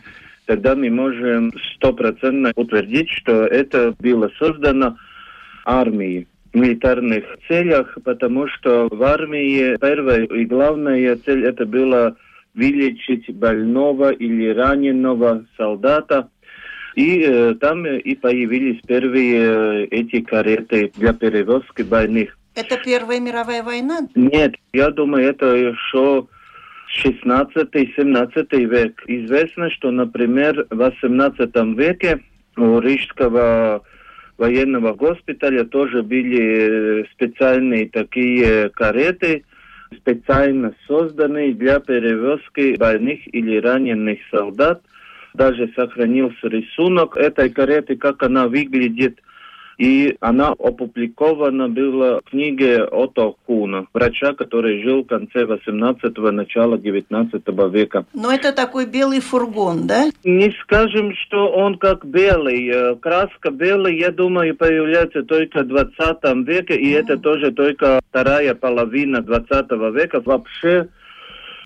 тогда 0.46 0.76
мы 0.76 0.89
можем 0.89 1.54
стопроцентно 1.76 2.52
утвердить, 2.56 3.10
что 3.10 3.46
это 3.46 3.96
было 4.00 4.30
создано 4.38 4.98
армией 5.65 6.28
милитарных 6.54 7.24
целях, 7.48 7.98
потому 8.04 8.48
что 8.48 8.88
в 8.92 9.04
армии 9.04 9.78
первая 9.80 10.26
и 10.26 10.46
главная 10.46 11.15
цель 11.18 11.46
это 11.46 11.65
была 11.65 12.15
вылечить 12.53 13.33
больного 13.33 14.12
или 14.12 14.49
раненого 14.49 15.45
солдата. 15.57 16.29
И 16.95 17.21
э, 17.21 17.55
там 17.62 17.85
и 17.85 18.15
появились 18.15 18.81
первые 18.85 19.35
э, 19.35 19.85
эти 19.91 20.21
кареты 20.21 20.91
для 20.97 21.13
перевозки 21.13 21.83
больных. 21.83 22.38
Это 22.55 22.77
Первая 22.83 23.19
мировая 23.19 23.63
война? 23.63 23.99
Нет, 24.15 24.55
я 24.73 24.89
думаю, 24.89 25.29
это 25.29 25.55
еще 25.55 26.27
16-17 27.03 28.65
век. 28.65 29.03
Известно, 29.07 29.69
что, 29.69 29.91
например, 29.91 30.65
в 30.69 30.75
18 30.75 31.55
веке 31.77 32.21
у 32.57 32.79
Рижского 32.79 33.83
военного 34.38 34.93
госпиталя 34.93 35.65
тоже 35.65 36.01
были 36.01 37.01
э, 37.01 37.05
специальные 37.13 37.89
такие 37.89 38.69
кареты, 38.69 39.43
специально 39.95 40.73
созданный 40.88 41.54
для 41.54 41.80
перевозки 41.80 42.78
больных 42.78 43.19
или 43.34 43.58
раненых 43.58 44.19
солдат 44.32 44.82
Даже 45.34 45.71
сохранился 45.75 46.47
рисунок 46.47 47.17
этой 47.17 47.49
кареты, 47.49 47.95
как 47.95 48.23
она 48.23 48.47
выглядит. 48.47 49.19
И 49.80 50.18
она 50.20 50.50
опубликована 50.50 51.70
была 51.70 52.20
в 52.20 52.30
книге 52.30 52.84
Ото 52.84 53.36
Куна, 53.46 53.86
врача, 53.94 54.34
который 54.34 54.84
жил 54.84 55.04
в 55.04 55.08
конце 55.08 55.46
18-го, 55.46 56.32
начала 56.32 56.78
19 56.78 57.48
века. 57.72 58.06
Но 58.13 58.30
это 58.30 58.52
такой 58.52 58.86
белый 58.86 59.22
фургон, 59.22 59.88
да? 59.88 60.10
Не 60.26 60.54
скажем, 60.62 61.13
что 61.15 61.48
он 61.48 61.78
как 61.78 62.06
белый. 62.06 62.68
Э, 62.68 62.96
краска 62.98 63.52
белая, 63.52 63.94
я 63.94 64.12
думаю, 64.12 64.54
появляется 64.54 65.24
только 65.24 65.63
в 65.63 65.68
20 65.68 65.96
веке, 66.46 66.76
и 66.76 66.94
mm. 66.94 67.00
это 67.00 67.18
тоже 67.18 67.54
только 67.54 68.02
вторая 68.10 68.56
половина 68.56 69.22
20 69.22 69.72
века. 69.96 70.20
Вообще 70.20 70.89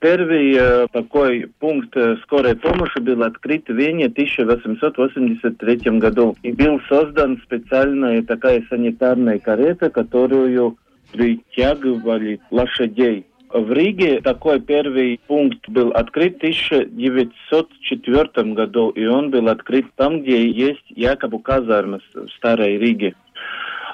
Первый 0.04 0.54
э, 0.54 0.88
такой 0.92 1.48
пункт 1.60 1.96
э, 1.96 2.18
скорой 2.24 2.58
помощи 2.58 3.00
был 3.00 3.24
открыт 3.24 3.70
в 3.70 3.74
Вене 3.74 4.10
в 4.10 4.12
1883 4.12 5.98
году. 5.98 6.36
И 6.44 6.52
был 6.52 6.82
создан 6.90 7.42
специальная 7.46 8.22
такая 8.22 8.66
санитарная 8.70 9.40
карета, 9.40 9.90
которую 9.90 10.78
притягивали 11.14 12.42
лошадей. 12.52 13.26
В 13.54 13.72
Риге 13.72 14.20
такой 14.20 14.60
первый 14.60 15.22
пункт 15.26 15.70
был 15.70 15.92
открыт 15.92 16.34
в 16.34 16.38
1904 16.40 18.54
году, 18.54 18.90
и 18.90 19.06
он 19.06 19.32
был 19.32 19.48
открыт 19.48 19.86
там, 19.96 20.22
где 20.22 20.50
есть 20.50 20.84
якобы 20.90 21.40
казарма 21.40 22.02
в 22.14 22.28
Старой 22.36 22.78
Риге. 22.78 23.16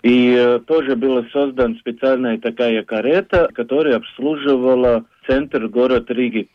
И 0.01 0.33
э, 0.33 0.59
тоже 0.65 0.95
была 0.95 1.25
создана 1.33 1.75
специальная 1.75 2.37
такая 2.37 2.83
карета, 2.83 3.49
которая 3.53 3.97
обслуживала 3.97 5.05
центр 5.27 5.67
город 5.67 6.09
Риги. 6.09 6.49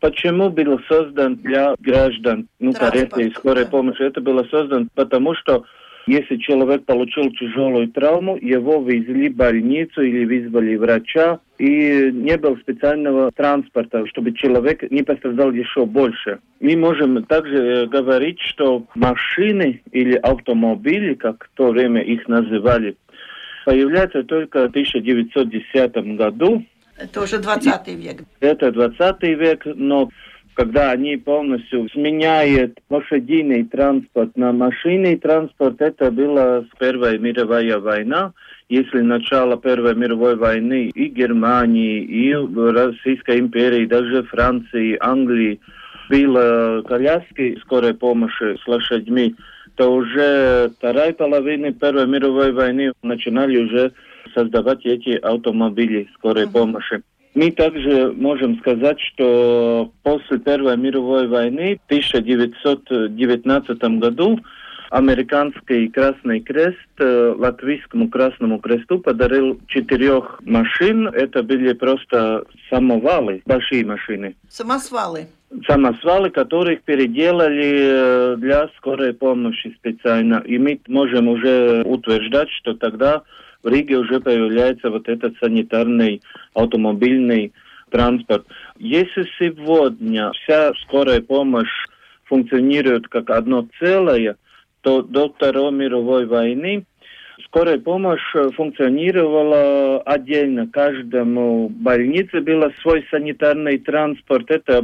Почему 0.00 0.50
был 0.50 0.80
создан 0.88 1.36
для 1.36 1.74
граждан, 1.78 2.48
ну, 2.58 2.72
кареты 2.72 3.28
и 3.28 3.30
скорой 3.30 3.66
помощи? 3.66 4.02
Это 4.02 4.20
было 4.20 4.44
создано 4.50 4.88
потому, 4.94 5.34
что 5.34 5.64
если 6.06 6.36
человек 6.36 6.84
получил 6.84 7.30
тяжелую 7.32 7.88
травму, 7.88 8.36
его 8.36 8.82
везли 8.82 9.28
в 9.28 9.36
больницу 9.36 10.02
или 10.02 10.24
вызвали 10.24 10.76
врача, 10.76 11.38
и 11.58 12.10
не 12.12 12.36
было 12.36 12.56
специального 12.56 13.30
транспорта, 13.32 14.06
чтобы 14.08 14.32
человек 14.32 14.90
не 14.90 15.02
пострадал 15.02 15.52
еще 15.52 15.86
больше. 15.86 16.40
Мы 16.60 16.76
можем 16.76 17.22
также 17.24 17.56
э, 17.56 17.86
говорить, 17.86 18.40
что 18.40 18.84
машины 18.94 19.82
или 19.92 20.16
автомобили, 20.16 21.14
как 21.14 21.44
в 21.44 21.56
то 21.56 21.70
время 21.70 22.02
их 22.02 22.26
называли, 22.26 22.96
появляются 23.64 24.24
только 24.24 24.66
в 24.66 24.70
1910 24.70 26.16
году, 26.16 26.64
это 26.98 27.22
уже 27.22 27.38
20 27.38 27.88
век. 27.88 28.22
Это 28.40 28.70
20 28.70 29.22
век, 29.22 29.62
но 29.64 30.10
когда 30.54 30.90
они 30.90 31.16
полностью 31.16 31.88
сменяют 31.90 32.78
лошадиный 32.90 33.64
транспорт 33.64 34.36
на 34.36 34.52
машинный 34.52 35.16
транспорт, 35.16 35.80
это 35.80 36.10
была 36.10 36.64
Первая 36.78 37.18
мировая 37.18 37.78
война. 37.78 38.32
Если 38.68 39.00
начало 39.00 39.56
Первой 39.56 39.94
мировой 39.94 40.36
войны 40.36 40.90
и 40.94 41.06
Германии, 41.08 42.02
и 42.02 42.34
Российской 42.34 43.40
империи, 43.40 43.86
даже 43.86 44.22
Франции, 44.24 44.96
Англии 45.00 45.60
было 46.08 46.82
коляски 46.86 47.58
скорой 47.62 47.94
помощи 47.94 48.58
с 48.62 48.66
лошадьми, 48.66 49.34
то 49.76 49.92
уже 49.94 50.70
вторая 50.76 51.12
половина 51.12 51.72
Первой 51.72 52.06
мировой 52.06 52.52
войны 52.52 52.92
начинали 53.02 53.58
уже 53.58 53.92
создавать 54.34 54.84
эти 54.84 55.16
автомобили 55.16 56.08
скорой 56.14 56.44
uh-huh. 56.44 56.52
помощи. 56.52 57.02
Мы 57.34 57.50
также 57.50 58.12
можем 58.12 58.58
сказать, 58.58 59.00
что 59.00 59.90
после 60.02 60.38
Первой 60.38 60.76
мировой 60.76 61.28
войны 61.28 61.78
в 61.82 61.86
1919 61.86 63.82
году 63.98 64.38
американский 64.92 65.88
Красный 65.88 66.40
Крест 66.40 66.76
э, 66.98 67.34
латвийскому 67.38 68.10
Красному 68.10 68.58
Кресту 68.58 68.98
подарил 68.98 69.58
четырех 69.66 70.38
машин. 70.44 71.08
Это 71.08 71.42
были 71.42 71.72
просто 71.72 72.44
самовалы, 72.68 73.42
большие 73.46 73.86
машины. 73.86 74.36
Самосвалы. 74.50 75.28
Самосвалы, 75.66 76.28
которых 76.28 76.82
переделали 76.82 78.34
э, 78.34 78.36
для 78.36 78.68
скорой 78.76 79.14
помощи 79.14 79.74
специально. 79.78 80.42
И 80.44 80.58
мы 80.58 80.78
можем 80.86 81.28
уже 81.28 81.82
утверждать, 81.86 82.50
что 82.50 82.74
тогда 82.74 83.22
в 83.62 83.68
Риге 83.68 83.98
уже 83.98 84.20
появляется 84.20 84.90
вот 84.90 85.08
этот 85.08 85.36
санитарный 85.38 86.20
автомобильный 86.54 87.52
транспорт. 87.90 88.46
Если 88.78 89.26
сегодня 89.38 90.32
вся 90.32 90.72
скорая 90.82 91.20
помощь 91.20 91.86
функционирует 92.24 93.08
как 93.08 93.30
одно 93.30 93.68
целое, 93.78 94.36
то 94.80 95.02
до 95.02 95.28
Второй 95.28 95.72
мировой 95.72 96.26
войны 96.26 96.84
скорая 97.46 97.78
помощь 97.78 98.34
функционировала 98.56 100.00
отдельно. 100.02 100.66
Каждому 100.68 101.68
больнице 101.68 102.40
был 102.40 102.62
свой 102.80 103.06
санитарный 103.10 103.78
транспорт. 103.78 104.50
Это 104.50 104.82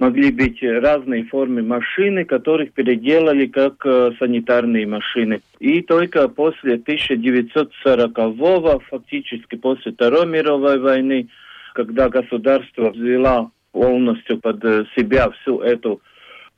могли 0.00 0.32
быть 0.32 0.60
разные 0.62 1.24
формы 1.24 1.62
машины, 1.62 2.24
которых 2.24 2.72
переделали 2.72 3.46
как 3.46 3.74
э, 3.84 4.12
санитарные 4.18 4.86
машины. 4.86 5.42
И 5.60 5.82
только 5.82 6.26
после 6.28 6.76
1940-го, 6.76 8.80
фактически 8.88 9.56
после 9.56 9.92
Второй 9.92 10.26
мировой 10.26 10.80
войны, 10.80 11.28
когда 11.74 12.08
государство 12.08 12.90
взяло 12.90 13.50
полностью 13.72 14.40
под 14.40 14.64
э, 14.64 14.86
себя 14.96 15.30
всю 15.30 15.60
эту 15.60 16.00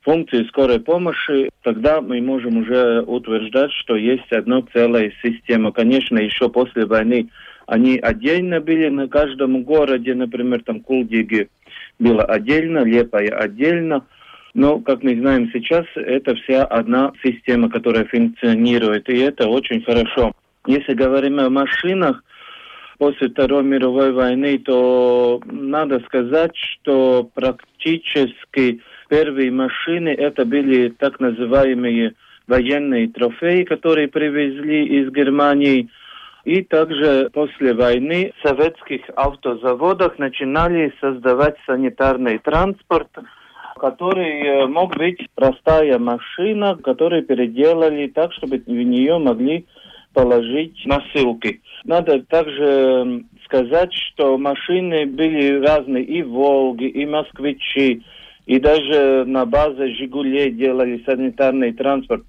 функцию 0.01 0.45
скорой 0.45 0.79
помощи, 0.79 1.49
тогда 1.63 1.99
мы 2.01 2.21
можем 2.21 2.57
уже 2.57 3.01
утверждать, 3.01 3.73
что 3.73 3.97
есть 3.97 4.31
одна 4.31 4.61
целая 4.73 5.11
система. 5.21 5.73
Конечно, 5.73 6.17
еще 6.17 6.49
после 6.49 6.85
войны 6.85 7.29
они 7.67 7.97
отдельно 7.97 8.61
были 8.61 8.89
на 8.89 9.07
каждом 9.07 9.63
городе, 9.63 10.13
например, 10.13 10.61
там 10.63 10.81
Кулдиги 10.81 11.49
было 12.03 12.23
отдельно, 12.23 12.83
Лепая 12.83 13.29
отдельно. 13.29 14.05
Но, 14.53 14.79
как 14.79 15.01
мы 15.01 15.17
знаем 15.17 15.49
сейчас, 15.51 15.85
это 15.95 16.35
вся 16.35 16.63
одна 16.65 17.11
система, 17.23 17.69
которая 17.69 18.05
функционирует, 18.05 19.09
и 19.09 19.17
это 19.17 19.47
очень 19.47 19.81
хорошо. 19.83 20.33
Если 20.67 20.93
говорим 20.93 21.39
о 21.39 21.49
машинах, 21.49 22.23
после 22.99 23.29
Второй 23.29 23.63
мировой 23.63 24.11
войны, 24.11 24.59
то 24.59 25.41
надо 25.45 25.99
сказать, 26.01 26.55
что 26.55 27.29
практически 27.33 28.81
первые 29.09 29.51
машины 29.51 30.09
это 30.09 30.45
были 30.45 30.89
так 30.89 31.19
называемые 31.19 32.13
военные 32.47 33.07
трофеи, 33.07 33.63
которые 33.63 34.07
привезли 34.07 34.85
из 34.85 35.11
Германии– 35.11 35.89
и 36.43 36.61
также 36.61 37.29
после 37.33 37.73
войны 37.73 38.33
в 38.37 38.47
советских 38.47 39.01
автозаводах 39.15 40.19
начинали 40.19 40.93
создавать 40.99 41.55
санитарный 41.65 42.39
транспорт, 42.39 43.09
который 43.77 44.41
э, 44.41 44.67
мог 44.67 44.95
быть 44.97 45.19
простая 45.35 45.97
машина, 45.99 46.75
которую 46.75 47.23
переделали 47.23 48.07
так, 48.07 48.33
чтобы 48.33 48.57
в 48.57 48.69
нее 48.69 49.17
могли 49.19 49.65
положить 50.13 50.85
носилки. 50.85 51.61
Надо 51.85 52.21
также 52.23 53.23
сказать, 53.45 53.93
что 53.93 54.37
машины 54.37 55.05
были 55.05 55.59
разные, 55.65 56.03
и 56.03 56.21
«Волги», 56.23 56.85
и 56.85 57.05
«Москвичи», 57.05 58.03
и 58.45 58.59
даже 58.59 59.23
на 59.25 59.45
базе 59.45 59.87
«Жигулей» 59.95 60.51
делали 60.51 61.03
санитарный 61.05 61.73
транспорт. 61.73 62.23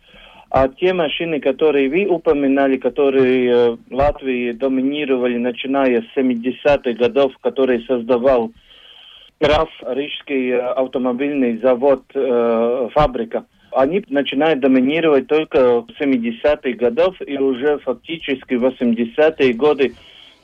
А 0.57 0.69
те 0.69 0.93
машины, 0.93 1.41
которые 1.41 1.91
вы 1.91 2.07
упоминали, 2.07 2.77
которые 2.77 3.51
э, 3.51 3.71
в 3.73 3.93
Латвии 3.93 4.53
доминировали, 4.53 5.37
начиная 5.37 6.03
с 6.03 6.17
70-х 6.17 6.93
годов, 6.93 7.33
которые 7.41 7.81
создавал 7.81 8.53
Граф 9.41 9.69
Рижский 9.85 10.51
э, 10.51 10.61
автомобильный 10.61 11.59
завод, 11.59 12.05
э, 12.15 12.89
фабрика, 12.93 13.47
они 13.73 14.05
начинают 14.09 14.61
доминировать 14.61 15.27
только 15.27 15.81
в 15.81 15.89
70-х 16.01 16.71
годов, 16.79 17.17
и 17.27 17.37
уже 17.37 17.79
фактически 17.79 18.55
в 18.55 18.65
80-е 18.65 19.55
годы 19.55 19.95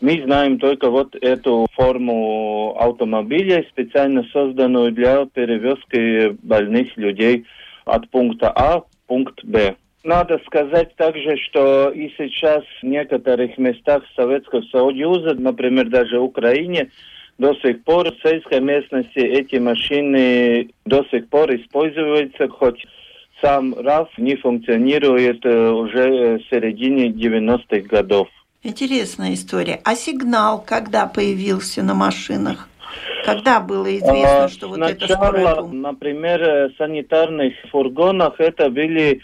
мы 0.01 0.21
знаем 0.25 0.59
только 0.59 0.91
вот 0.91 1.15
эту 1.23 1.69
форму 1.77 2.77
автомобиля, 2.81 3.65
специально 3.71 4.25
созданную 4.33 4.91
для 4.91 5.25
перевозки 5.27 6.37
больных 6.43 6.97
людей 6.97 7.47
от 7.85 8.11
пункта 8.11 8.51
А 8.51 8.81
в 8.81 8.87
пункт 9.07 9.45
Б. 9.45 9.77
Надо 10.03 10.41
сказать 10.47 10.97
также, 10.97 11.37
что 11.37 11.91
и 11.91 12.11
сейчас 12.17 12.65
в 12.81 12.87
некоторых 12.87 13.59
местах 13.59 14.03
Советского 14.17 14.63
Союза, 14.73 15.35
например, 15.35 15.91
даже 15.91 16.19
в 16.19 16.25
Украине, 16.25 16.91
до 17.37 17.55
сих 17.57 17.85
пор 17.85 18.11
в 18.11 18.23
сельской 18.23 18.61
местности 18.61 19.19
эти 19.19 19.57
машины 19.57 20.71
до 20.87 21.05
сих 21.11 21.29
пор 21.29 21.55
используются, 21.55 22.49
хоть 22.49 22.87
сам 23.43 23.75
РАФ 23.75 24.09
не 24.19 24.37
функционирует 24.37 25.45
э, 25.45 25.71
уже 25.71 26.39
в 26.39 26.43
середине 26.51 27.09
90-х 27.09 27.81
годов. 27.89 28.29
Интересная 28.63 29.35
история. 29.35 29.81
А 29.85 29.95
сигнал 29.95 30.63
когда 30.63 31.07
появился 31.07 31.83
на 31.83 31.95
машинах? 31.95 32.69
Когда 33.25 33.61
было 33.61 33.87
известно, 33.97 34.49
что 34.49 34.69
вот 34.69 34.77
Сначала, 34.77 35.37
это 35.37 35.55
помощь? 35.57 35.75
например, 35.75 36.43
э, 36.43 36.71
санитарных 36.77 37.55
фургонах 37.71 38.35
это 38.39 38.69
были 38.71 39.21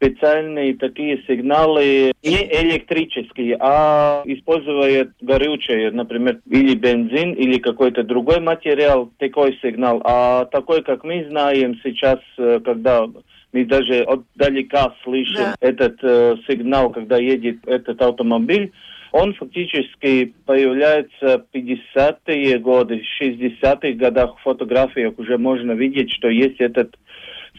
специальные 0.00 0.76
такие 0.76 1.22
сигналы, 1.28 2.12
не 2.22 2.42
электрические, 2.62 3.56
а 3.60 4.22
используя 4.24 5.12
горючее, 5.20 5.90
например, 5.90 6.40
или 6.46 6.74
бензин, 6.74 7.34
или 7.34 7.58
какой-то 7.58 8.02
другой 8.02 8.40
материал, 8.40 9.10
такой 9.18 9.58
сигнал. 9.62 10.00
А 10.04 10.46
такой, 10.46 10.82
как 10.82 11.04
мы 11.04 11.26
знаем 11.28 11.78
сейчас, 11.84 12.18
э, 12.38 12.60
когда 12.64 13.06
мы 13.52 13.64
даже 13.64 14.02
отдалека 14.02 14.94
слышим 15.04 15.34
Да. 15.36 15.54
этот 15.60 15.98
э, 16.02 16.36
сигнал, 16.48 16.90
когда 16.90 17.18
едет 17.18 17.58
этот 17.66 18.00
автомобиль, 18.00 18.72
он 19.12 19.34
фактически 19.34 20.32
появляется 20.46 21.44
в 21.52 21.56
50-е 21.56 22.58
годы, 22.58 23.00
в 23.02 23.22
60-х 23.22 23.92
годах 23.98 24.38
в 24.38 24.42
фотографиях 24.42 25.18
уже 25.18 25.36
можно 25.36 25.72
видеть, 25.72 26.12
что 26.12 26.28
есть 26.28 26.60
этот 26.60 26.96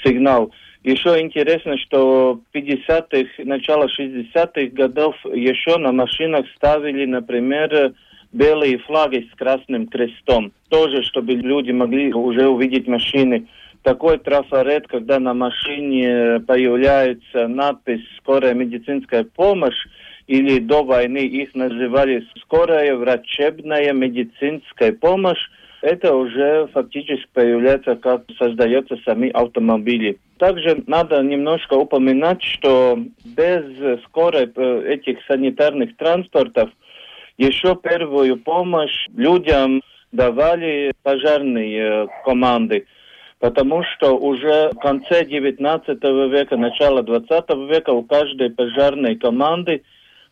сигнал. 0.04 0.52
Еще 0.84 1.22
интересно, 1.22 1.78
что 1.78 2.34
в 2.34 2.58
50-х, 2.58 3.44
начало 3.44 3.88
60-х 3.88 4.76
годов 4.76 5.16
еще 5.26 5.78
на 5.78 5.92
машинах 5.92 6.48
ставили, 6.56 7.06
например, 7.06 7.94
белые 8.32 8.80
флаги 8.80 9.30
с 9.32 9.38
красным 9.38 9.88
крестом. 9.88 10.52
Тоже, 10.70 11.04
чтобы 11.04 11.34
люди 11.34 11.72
могли 11.72 12.12
уже 12.12 12.48
увидеть 12.48 12.88
машины. 12.88 13.48
Такой 13.84 14.18
трафарет, 14.18 14.88
когда 14.88 15.20
на 15.20 15.36
машине 15.36 16.40
появляется 16.48 17.48
надпись 17.48 18.02
«Скорая 18.18 18.56
медицинская 18.56 19.24
помощь», 19.24 19.88
или 20.28 20.60
до 20.60 20.84
войны 20.84 21.18
их 21.18 21.54
называли 21.56 22.26
«Скорая 22.42 22.96
врачебная 22.96 23.94
медицинская 23.94 24.94
помощь», 24.94 25.50
это 25.82 26.16
уже 26.16 26.68
фактически 26.74 27.28
появляется, 27.34 27.96
как 27.96 28.24
создаются 28.38 28.98
сами 29.04 29.30
автомобили. 29.30 30.20
Также 30.38 30.84
надо 30.88 31.22
немножко 31.22 31.74
упоминать, 31.74 32.42
что 32.42 33.00
без 33.26 34.02
скорой 34.04 34.52
э, 34.56 34.94
этих 34.94 35.18
санитарных 35.28 35.98
транспортов 35.98 36.70
еще 37.38 37.76
первую 37.76 38.38
помощь 38.38 39.08
людям 39.16 39.82
давали 40.12 40.94
пожарные 41.04 42.04
э, 42.04 42.08
команды. 42.26 42.86
Потому 43.40 43.84
что 43.84 44.16
уже 44.18 44.70
в 44.74 44.78
конце 44.80 45.26
19 45.26 46.04
века, 46.32 46.58
начало 46.58 47.02
20 47.02 47.30
века 47.70 47.90
у 47.90 48.04
каждой 48.04 48.52
пожарной 48.52 49.16
команды 49.16 49.82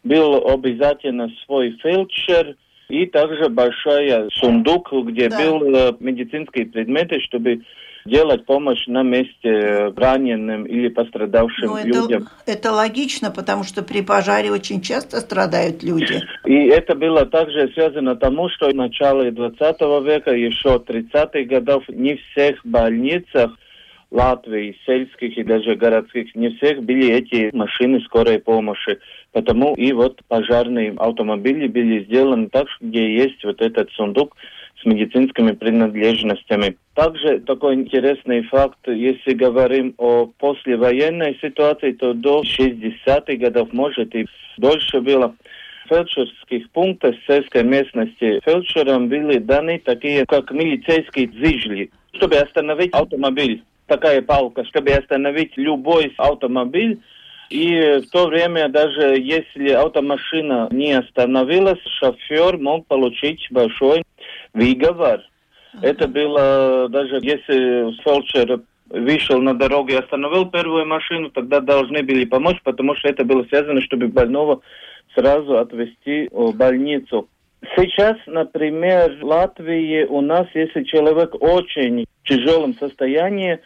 был 0.03 0.47
обязательно 0.47 1.31
свой 1.45 1.71
фельдшер 1.81 2.55
и 2.89 3.05
также 3.05 3.49
большой 3.49 4.29
сундук, 4.31 4.91
где 5.05 5.29
Да. 5.29 5.37
был 5.37 5.75
э, 5.75 5.93
медицинские 5.99 6.65
предметы, 6.65 7.19
чтобы 7.21 7.61
делать 8.05 8.45
помощь 8.45 8.87
на 8.87 9.03
месте 9.03 9.31
э, 9.43 9.91
раненым 9.95 10.65
или 10.65 10.87
пострадавшим 10.87 11.69
Ну, 11.69 11.85
людям. 11.85 12.27
это, 12.45 12.51
это 12.51 12.71
логично, 12.71 13.29
потому 13.29 13.63
что 13.63 13.83
при 13.83 14.01
пожаре 14.01 14.51
очень 14.51 14.81
часто 14.81 15.17
страдают 15.17 15.83
люди. 15.83 16.19
И 16.45 16.67
это 16.69 16.95
было 16.95 17.25
также 17.25 17.69
связано 17.73 18.15
тому, 18.15 18.49
что 18.49 18.69
в 18.69 18.75
начале 18.75 19.31
20 19.31 19.59
века, 20.05 20.31
еще 20.31 20.81
30-х 20.85 21.43
годов, 21.43 21.83
не 21.89 22.15
в 22.15 22.21
всех 22.31 22.65
больницах 22.65 23.51
Латвии, 24.11 24.75
сельских 24.85 25.37
и 25.37 25.43
даже 25.43 25.75
городских, 25.75 26.33
не 26.35 26.49
всех 26.55 26.81
были 26.83 27.11
эти 27.11 27.55
машины 27.55 28.01
скорой 28.01 28.39
помощи. 28.39 28.99
Потому 29.31 29.75
и 29.75 29.91
вот 29.91 30.21
пожарные 30.27 30.93
автомобили 30.97 31.67
были 31.67 32.03
сделаны 32.05 32.49
так, 32.49 32.67
где 32.81 33.15
есть 33.15 33.43
вот 33.43 33.61
этот 33.61 33.91
сундук 33.91 34.35
с 34.81 34.85
медицинскими 34.85 35.51
принадлежностями. 35.51 36.77
Также 36.95 37.39
такой 37.39 37.75
интересный 37.75 38.43
факт, 38.43 38.79
если 38.87 39.33
говорим 39.33 39.93
о 39.97 40.25
послевоенной 40.25 41.37
ситуации, 41.41 41.91
то 41.91 42.13
до 42.13 42.41
60-х 42.41 43.35
годов, 43.35 43.71
может 43.73 44.15
и 44.15 44.25
дольше 44.57 45.01
было, 45.01 45.35
фельдшерских 45.87 46.69
пунктах 46.71 47.15
сельской 47.27 47.63
местности 47.63 48.39
фельдшерам 48.43 49.09
были 49.09 49.39
даны 49.39 49.81
такие, 49.83 50.25
как 50.25 50.51
милицейские 50.51 51.29
зижли, 51.33 51.91
чтобы 52.13 52.37
остановить 52.37 52.93
автомобиль. 52.93 53.63
Такая 53.89 54.21
палка, 54.21 54.63
чтобы 54.65 54.91
остановить 54.91 55.57
любой 55.57 56.13
автомобиль. 56.17 56.99
И 57.49 58.01
в 58.05 58.09
то 58.11 58.27
время, 58.27 58.69
даже 58.69 59.19
если 59.19 59.71
автомашина 59.71 60.69
не 60.71 60.93
остановилась, 60.93 61.79
шофер 61.99 62.59
мог 62.59 62.85
получить 62.85 63.47
большой 63.49 64.03
выговор. 64.53 65.21
Это 65.81 66.07
было, 66.07 66.87
даже 66.89 67.15
если 67.15 67.91
фельдшер 68.03 68.61
вышел 68.89 69.41
на 69.41 69.55
дорогу 69.55 69.89
и 69.89 69.95
остановил 69.95 70.45
первую 70.45 70.85
машину, 70.85 71.31
тогда 71.31 71.59
должны 71.59 72.03
были 72.03 72.25
помочь, 72.25 72.57
потому 72.63 72.95
что 72.95 73.09
это 73.09 73.25
было 73.25 73.43
связано, 73.45 73.81
чтобы 73.81 74.07
больного 74.07 74.61
сразу 75.15 75.57
отвезти 75.57 76.29
в 76.31 76.55
больницу. 76.55 77.27
Сейчас, 77.75 78.17
например, 78.27 79.17
в 79.19 79.25
Латвии 79.25 80.03
у 80.03 80.21
нас, 80.21 80.47
если 80.53 80.83
человек 80.83 81.33
очень 81.41 82.05
в 82.23 82.27
тяжелом 82.27 82.75
состоянии, 82.75 83.59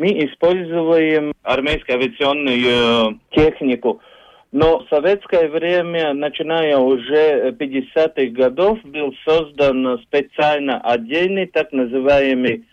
мы 0.00 0.24
используем 0.24 1.34
армейскую 1.42 1.98
авиационную 1.98 2.58
э, 2.58 3.14
технику. 3.32 4.00
Но 4.50 4.78
в 4.78 4.88
советское 4.88 5.46
время, 5.48 6.14
начиная 6.14 6.78
уже 6.78 7.50
50-х 7.50 8.32
годов, 8.32 8.78
был 8.82 9.14
создан 9.26 10.00
специально 10.04 10.80
отдельный, 10.80 11.46
так 11.46 11.70
называемый 11.72 12.64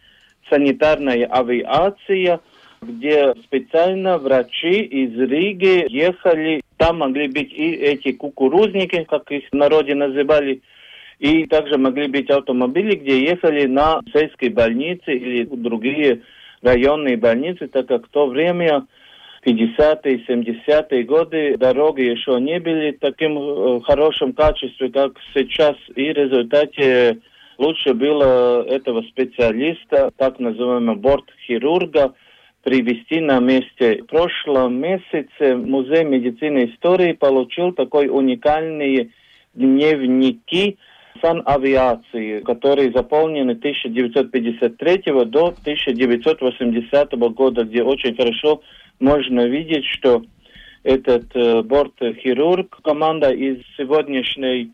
санитарная 0.50 1.26
авиация, 1.26 2.40
где 2.82 3.34
специально 3.44 4.18
врачи 4.18 4.84
из 4.84 5.20
Риги 5.20 5.86
ехали. 5.90 6.62
Там 6.78 7.00
могли 7.00 7.28
быть 7.28 7.52
и 7.52 7.74
эти 7.74 8.14
кукурузники, 8.14 9.04
как 9.04 9.30
их 9.34 9.44
в 9.52 9.54
народе 9.54 9.96
называли, 9.96 10.62
и 11.20 11.46
также 11.48 11.78
могли 11.78 12.08
быть 12.08 12.30
автомобили, 12.30 12.96
где 12.96 13.20
ехали 13.26 13.66
на 13.66 14.00
сельские 14.14 14.52
больницы 14.52 15.12
или 15.14 15.44
другие 15.44 16.22
районные 16.62 17.18
больницы, 17.18 17.68
так 17.68 17.88
как 17.88 18.08
в 18.08 18.10
то 18.10 18.28
время 18.28 18.88
50-е, 19.46 20.26
70-е 20.28 21.04
годы 21.04 21.58
дороги 21.58 22.02
еще 22.02 22.40
не 22.40 22.60
были 22.60 22.92
таким 22.92 23.38
э, 23.38 23.82
хорошем 23.82 24.34
качестве, 24.34 24.90
как 24.90 25.14
сейчас. 25.34 25.76
И 25.96 26.12
в 26.12 26.16
результате 26.16 27.20
лучше 27.58 27.94
было 27.94 28.64
этого 28.68 29.02
специалиста, 29.04 30.12
так 30.18 30.40
называемого 30.40 30.96
бортхирурга, 30.96 32.14
привести 32.64 33.22
на 33.22 33.40
месте. 33.40 34.04
В 34.04 34.08
прошлом 34.08 34.82
месяце 34.82 35.56
Музей 35.56 36.04
медицины 36.04 36.64
и 36.64 36.74
истории 36.74 37.14
получил 37.14 37.72
такой 37.72 38.10
уникальный 38.10 39.12
дневники 39.54 40.78
санавиации, 41.22 42.42
которые 42.42 42.92
заполнены 42.92 43.52
1953 43.52 45.02
до 45.26 45.48
1980 45.48 47.12
года, 47.34 47.64
где 47.64 47.84
очень 47.84 48.16
хорошо 48.16 48.62
можно 49.00 49.46
видеть, 49.46 49.86
что 49.86 50.24
этот 50.84 51.36
э, 51.36 51.62
бортхирург, 51.64 52.80
команда 52.84 53.32
из 53.32 53.58
сегодняшней 53.78 54.72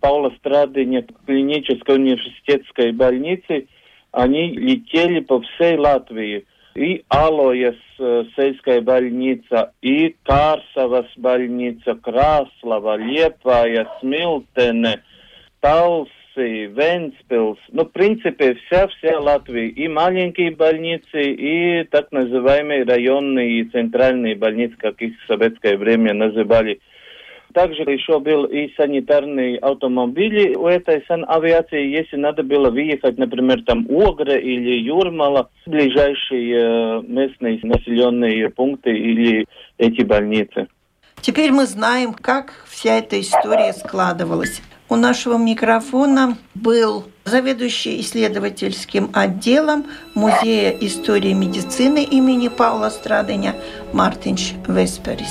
Паула 0.00 0.32
Страдыня 0.38 1.04
клинической 1.26 1.96
университетской 1.96 2.92
больницы, 2.92 3.66
они 4.12 4.52
летели 4.52 5.20
по 5.20 5.40
всей 5.40 5.76
Латвии. 5.76 6.46
И 6.74 7.04
Алояс 7.08 7.74
э, 7.98 8.24
сельская 8.36 8.80
больница, 8.80 9.72
и 9.82 10.14
Карсовас 10.22 11.06
больница, 11.16 11.96
Краслова, 11.96 12.96
Лепая, 12.96 13.88
Смилтене, 14.00 15.02
Талсы, 15.60 16.66
Венспилс. 16.66 17.58
Ну, 17.72 17.84
в 17.84 17.90
принципе, 17.90 18.54
вся-вся 18.54 19.18
Латвия. 19.18 19.68
И 19.68 19.88
маленькие 19.88 20.52
больницы, 20.52 21.22
и 21.22 21.84
так 21.84 22.12
называемые 22.12 22.84
районные 22.84 23.60
и 23.60 23.64
центральные 23.64 24.36
больницы, 24.36 24.76
как 24.78 25.02
их 25.02 25.14
в 25.20 25.26
советское 25.26 25.76
время 25.76 26.14
называли. 26.14 26.80
Также 27.54 27.82
еще 27.82 28.20
был 28.20 28.44
и 28.44 28.72
санитарный 28.76 29.56
автомобиль 29.56 30.54
у 30.54 30.66
этой 30.66 31.02
санавиации, 31.08 31.88
если 31.88 32.16
надо 32.16 32.42
было 32.42 32.70
выехать, 32.70 33.16
например, 33.16 33.62
там 33.64 33.86
Огра 33.90 34.36
или 34.36 34.78
Юрмала, 34.78 35.48
ближайшие 35.64 37.02
местные 37.02 37.58
населенные 37.62 38.50
пункты 38.50 38.90
или 38.90 39.46
эти 39.78 40.02
больницы. 40.02 40.68
Теперь 41.22 41.50
мы 41.50 41.64
знаем, 41.64 42.12
как 42.12 42.52
вся 42.68 42.98
эта 42.98 43.18
история 43.18 43.72
складывалась. 43.72 44.62
У 44.90 44.96
нашего 44.96 45.36
микрофона 45.36 46.38
был 46.54 47.04
заведующий 47.26 48.00
исследовательским 48.00 49.10
отделом 49.12 49.84
Музея 50.14 50.70
истории 50.70 51.34
медицины 51.34 52.02
имени 52.02 52.48
Павла 52.48 52.88
Страдыня 52.88 53.54
Мартинч 53.92 54.54
Весперис. 54.66 55.28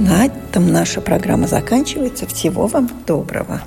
На 0.00 0.26
этом 0.26 0.72
наша 0.72 1.00
программа 1.00 1.46
заканчивается. 1.46 2.26
Всего 2.26 2.66
вам 2.66 2.90
доброго. 3.06 3.62